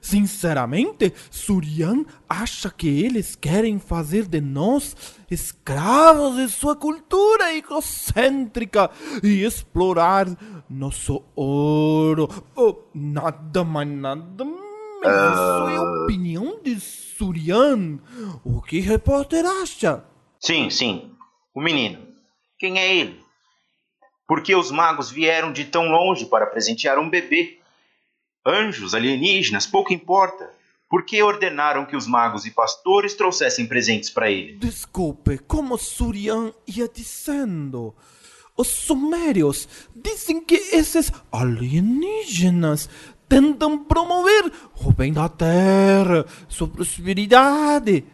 Sinceramente, 0.00 1.12
Surian 1.30 2.04
acha 2.28 2.70
que 2.70 2.88
eles 2.88 3.36
querem 3.36 3.78
fazer 3.78 4.26
de 4.26 4.40
nós 4.40 4.96
escravos 5.30 6.36
de 6.36 6.48
sua 6.48 6.76
cultura 6.76 7.54
egocêntrica 7.54 8.90
e 9.22 9.44
explorar 9.44 10.26
nosso 10.68 11.24
ouro. 11.34 12.28
Oh, 12.54 12.76
nada 12.94 13.64
mais, 13.64 13.88
nada 13.88 14.44
menos. 14.44 14.66
Isso 15.00 15.68
é 15.68 15.76
a 15.76 16.02
opinião 16.04 16.60
de 16.62 16.80
Surian. 16.80 17.98
O 18.44 18.60
que 18.60 18.80
repórter 18.80 19.44
acha? 19.44 20.04
Sim, 20.40 20.70
sim. 20.70 21.10
O 21.54 21.60
menino. 21.60 22.06
Quem 22.58 22.78
é 22.78 22.94
ele? 22.94 23.20
Por 24.26 24.42
que 24.42 24.54
os 24.54 24.70
magos 24.70 25.10
vieram 25.10 25.52
de 25.52 25.64
tão 25.64 25.88
longe 25.88 26.26
para 26.26 26.46
presentear 26.46 26.98
um 26.98 27.08
bebê? 27.08 27.60
Anjos, 28.46 28.94
alienígenas, 28.94 29.66
pouco 29.66 29.92
importa. 29.92 30.48
Por 30.88 31.04
que 31.04 31.20
ordenaram 31.20 31.84
que 31.84 31.96
os 31.96 32.06
magos 32.06 32.46
e 32.46 32.52
pastores 32.52 33.14
trouxessem 33.14 33.66
presentes 33.66 34.08
para 34.08 34.30
ele? 34.30 34.52
Desculpe, 34.52 35.38
como 35.38 35.76
Surian 35.76 36.52
ia 36.64 36.88
dizendo. 36.88 37.92
Os 38.56 38.68
sumérios 38.68 39.68
dizem 39.96 40.40
que 40.40 40.54
esses 40.54 41.12
alienígenas 41.32 42.88
tentam 43.28 43.82
promover 43.82 44.52
o 44.80 44.92
bem 44.92 45.12
da 45.12 45.28
terra, 45.28 46.24
sua 46.48 46.68
prosperidade, 46.68 48.04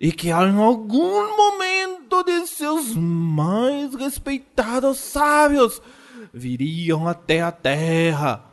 e 0.00 0.10
que 0.10 0.28
em 0.28 0.56
algum 0.56 1.36
momento 1.36 2.24
de 2.24 2.46
seus 2.46 2.94
mais 2.94 3.94
respeitados 3.94 4.96
sábios 4.96 5.82
viriam 6.32 7.06
até 7.06 7.42
a 7.42 7.52
terra 7.52 8.51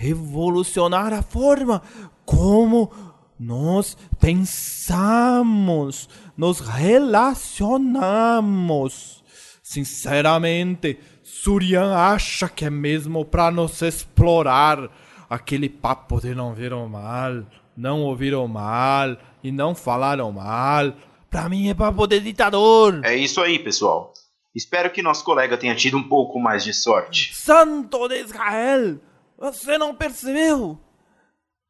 revolucionar 0.00 1.12
a 1.12 1.20
forma 1.20 1.82
como 2.24 2.90
nós 3.38 3.98
pensamos, 4.18 6.08
nos 6.36 6.60
relacionamos. 6.60 9.22
Sinceramente, 9.62 10.98
Surian 11.22 11.94
acha 11.94 12.48
que 12.48 12.64
é 12.64 12.70
mesmo 12.70 13.26
para 13.26 13.50
nos 13.50 13.82
explorar 13.82 14.88
aquele 15.28 15.68
papo 15.68 16.18
de 16.18 16.34
não 16.34 16.54
ver 16.54 16.72
o 16.72 16.88
mal, 16.88 17.44
não 17.76 18.00
ouvir 18.02 18.34
o 18.34 18.48
mal 18.48 19.18
e 19.44 19.52
não 19.52 19.74
falar 19.74 20.22
o 20.22 20.32
mal. 20.32 20.94
Pra 21.28 21.46
mim 21.48 21.68
é 21.68 21.74
papo 21.74 22.06
de 22.06 22.20
ditador. 22.20 23.02
É 23.04 23.14
isso 23.14 23.38
aí, 23.40 23.58
pessoal. 23.58 24.14
Espero 24.54 24.90
que 24.90 25.02
nosso 25.02 25.24
colega 25.24 25.58
tenha 25.58 25.74
tido 25.74 25.98
um 25.98 26.08
pouco 26.08 26.40
mais 26.40 26.64
de 26.64 26.72
sorte. 26.72 27.34
Santo 27.34 28.08
de 28.08 28.22
Israel! 28.22 29.09
Você 29.40 29.78
não 29.78 29.94
percebeu? 29.94 30.78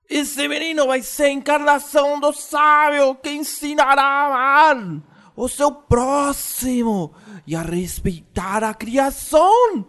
Esse 0.08 0.48
menino 0.48 0.88
vai 0.88 1.02
ser 1.02 1.26
a 1.26 1.30
encarnação 1.30 2.18
do 2.18 2.32
sábio 2.32 3.14
que 3.14 3.30
ensinará 3.30 4.02
a 4.02 4.26
amar 4.26 5.02
o 5.36 5.48
seu 5.48 5.70
próximo 5.70 7.14
e 7.46 7.54
a 7.54 7.62
respeitar 7.62 8.64
a 8.64 8.74
criação. 8.74 9.86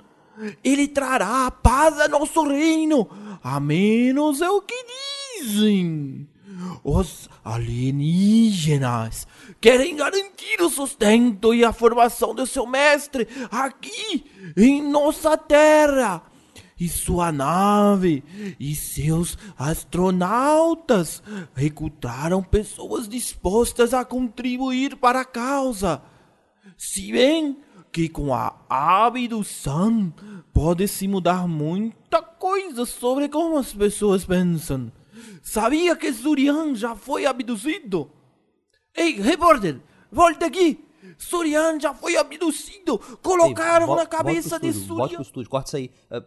Ele 0.63 0.88
trará 0.88 1.48
a 1.48 1.52
paz 1.52 2.00
a 2.00 2.08
nosso 2.08 2.44
reino, 2.44 3.10
a 3.44 3.60
menos 3.60 4.41
é 4.41 4.50
o 4.50 4.62
que 4.62 4.86
dizem. 5.39 6.30
Os 6.84 7.28
alienígenas 7.44 9.26
querem 9.60 9.96
garantir 9.96 10.62
o 10.62 10.70
sustento 10.70 11.52
e 11.52 11.65
a 11.65 11.74
formação 11.74 12.36
do 12.36 12.46
seu 12.46 12.67
mestre 12.67 13.28
aqui 13.50 14.54
em 14.56 14.84
nossa 14.84 15.36
terra 15.36 16.31
e 16.82 16.89
sua 16.89 17.32
nave 17.32 18.24
e 18.60 18.74
seus 18.74 19.38
astronautas 19.56 21.22
recrutaram 21.54 22.41
pessoas 22.41 23.08
dispostas 23.08 23.94
a 23.94 24.04
contribuir 24.04 24.96
para 24.96 25.22
a 25.22 25.26
causa. 25.26 26.02
Se 26.76 27.12
bem 27.12 27.60
que 27.91 28.10
com 28.10 28.34
a 28.34 28.56
abdução 28.67 30.12
pode-se 30.52 31.08
mudar 31.08 31.48
muita 31.48 32.20
coisa 32.20 32.84
sobre 32.84 33.30
como 33.30 33.60
as 33.60 33.72
pessoas 33.72 34.26
pensam. 34.26 34.91
Sabia 35.44 35.96
que 35.96 36.12
Zurian 36.12 36.74
já 36.74 36.96
foi 36.96 37.28
abduzido? 37.28 38.10
Ei, 38.96 39.22
repórter, 39.22 39.80
volte 40.12 40.44
aqui! 40.46 40.84
Surian 41.18 41.80
já 41.80 41.94
foi 41.94 42.18
abduzido! 42.18 42.98
Colocaram 43.22 43.90
Ei, 43.90 43.96
na 43.96 44.06
cabeça 44.06 44.60
de 44.60 44.72
Surian. 44.74 45.08
pro 45.08 45.22
estúdio, 45.22 45.50
corta 45.50 45.68
isso 45.70 45.78
aí. 45.78 45.92
Ah, 46.10 46.22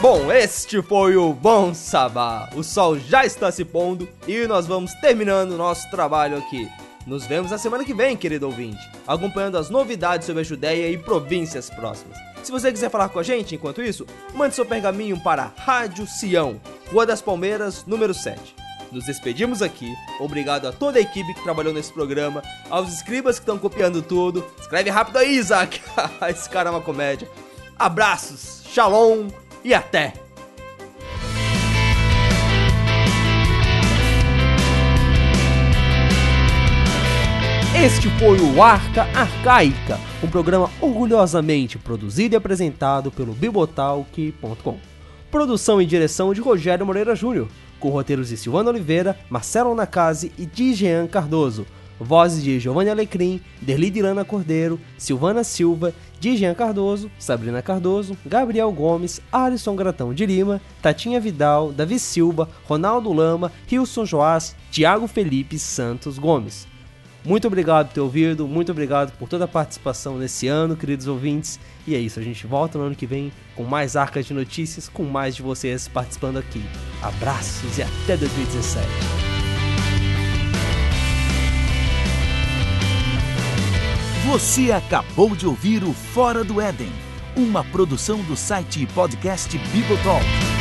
Bom, 0.00 0.30
este 0.30 0.82
foi 0.82 1.16
o 1.16 1.32
Bom 1.32 1.72
Sabá. 1.72 2.50
O 2.54 2.62
sol 2.62 2.98
já 2.98 3.24
está 3.24 3.50
se 3.50 3.64
pondo 3.64 4.06
e 4.28 4.46
nós 4.46 4.66
vamos 4.66 4.92
terminando 4.94 5.52
o 5.52 5.56
nosso 5.56 5.88
trabalho 5.90 6.36
aqui. 6.36 6.70
Nos 7.06 7.24
vemos 7.26 7.50
na 7.50 7.56
semana 7.56 7.84
que 7.84 7.94
vem, 7.94 8.16
querido 8.16 8.46
ouvinte, 8.46 8.80
acompanhando 9.06 9.56
as 9.56 9.70
novidades 9.70 10.26
sobre 10.26 10.42
a 10.42 10.44
Judéia 10.44 10.90
e 10.90 10.98
províncias 10.98 11.70
próximas. 11.70 12.33
Se 12.44 12.52
você 12.52 12.70
quiser 12.70 12.90
falar 12.90 13.08
com 13.08 13.18
a 13.18 13.22
gente 13.22 13.54
enquanto 13.54 13.80
isso, 13.80 14.06
mande 14.34 14.54
seu 14.54 14.66
pergaminho 14.66 15.18
para 15.18 15.50
Rádio 15.56 16.06
Sião, 16.06 16.60
Rua 16.92 17.06
das 17.06 17.22
Palmeiras, 17.22 17.86
número 17.86 18.12
7. 18.12 18.54
Nos 18.92 19.06
despedimos 19.06 19.62
aqui. 19.62 19.90
Obrigado 20.20 20.68
a 20.68 20.72
toda 20.72 20.98
a 20.98 21.02
equipe 21.02 21.32
que 21.32 21.42
trabalhou 21.42 21.72
nesse 21.72 21.90
programa, 21.90 22.42
aos 22.68 22.92
escribas 22.92 23.38
que 23.38 23.44
estão 23.44 23.58
copiando 23.58 24.02
tudo. 24.02 24.44
Escreve 24.60 24.90
rápido 24.90 25.16
aí, 25.16 25.36
Isaac. 25.36 25.80
Esse 26.28 26.48
cara 26.50 26.68
é 26.68 26.72
uma 26.72 26.82
comédia. 26.82 27.26
Abraços, 27.78 28.62
shalom 28.66 29.28
e 29.64 29.72
até! 29.72 30.23
Este 37.76 38.08
foi 38.20 38.38
o 38.40 38.62
Arca 38.62 39.02
Arcaica, 39.14 39.98
um 40.22 40.28
programa 40.28 40.70
orgulhosamente 40.80 41.76
produzido 41.76 42.34
e 42.34 42.36
apresentado 42.36 43.10
pelo 43.10 43.34
Bibotalk.com. 43.34 44.78
Produção 45.28 45.82
e 45.82 45.84
direção 45.84 46.32
de 46.32 46.40
Rogério 46.40 46.86
Moreira 46.86 47.16
Júnior, 47.16 47.48
com 47.80 47.90
roteiros 47.90 48.28
de 48.28 48.36
Silvana 48.36 48.70
Oliveira, 48.70 49.18
Marcelo 49.28 49.74
Nakase 49.74 50.32
e 50.38 50.46
Dijean 50.46 51.08
Cardoso. 51.08 51.66
Vozes 51.98 52.44
de 52.44 52.60
Giovanni 52.60 52.90
Alecrim, 52.90 53.40
Derlide 53.60 54.02
Lana 54.02 54.24
Cordeiro, 54.24 54.80
Silvana 54.96 55.42
Silva, 55.42 55.92
Dijean 56.20 56.54
Cardoso, 56.54 57.10
Sabrina 57.18 57.60
Cardoso, 57.60 58.16
Gabriel 58.24 58.70
Gomes, 58.70 59.20
Alisson 59.32 59.74
Gratão 59.74 60.14
de 60.14 60.24
Lima, 60.24 60.60
Tatinha 60.80 61.20
Vidal, 61.20 61.72
Davi 61.72 61.98
Silva, 61.98 62.48
Ronaldo 62.66 63.12
Lama, 63.12 63.50
Rilson 63.66 64.06
Joás, 64.06 64.54
Tiago 64.70 65.08
Felipe 65.08 65.58
Santos 65.58 66.18
Gomes. 66.18 66.72
Muito 67.24 67.46
obrigado 67.46 67.86
por 67.86 67.94
ter 67.94 68.00
ouvido, 68.00 68.46
muito 68.46 68.70
obrigado 68.70 69.16
por 69.16 69.26
toda 69.26 69.46
a 69.46 69.48
participação 69.48 70.18
nesse 70.18 70.46
ano, 70.46 70.76
queridos 70.76 71.06
ouvintes. 71.06 71.58
E 71.86 71.94
é 71.94 71.98
isso, 71.98 72.20
a 72.20 72.22
gente 72.22 72.46
volta 72.46 72.76
no 72.76 72.84
ano 72.84 72.94
que 72.94 73.06
vem 73.06 73.32
com 73.56 73.64
mais 73.64 73.96
arcas 73.96 74.26
de 74.26 74.34
notícias, 74.34 74.90
com 74.90 75.04
mais 75.04 75.34
de 75.34 75.40
vocês 75.40 75.88
participando 75.88 76.36
aqui. 76.36 76.62
Abraços 77.02 77.78
e 77.78 77.82
até 77.82 78.16
2017. 78.18 78.86
Você 84.26 84.70
acabou 84.72 85.34
de 85.34 85.46
ouvir 85.46 85.82
o 85.82 85.92
Fora 85.94 86.44
do 86.44 86.60
Éden, 86.60 86.92
uma 87.36 87.64
produção 87.64 88.22
do 88.22 88.36
site 88.36 88.82
e 88.82 88.86
podcast 88.86 89.56
Bibotalk. 89.56 90.53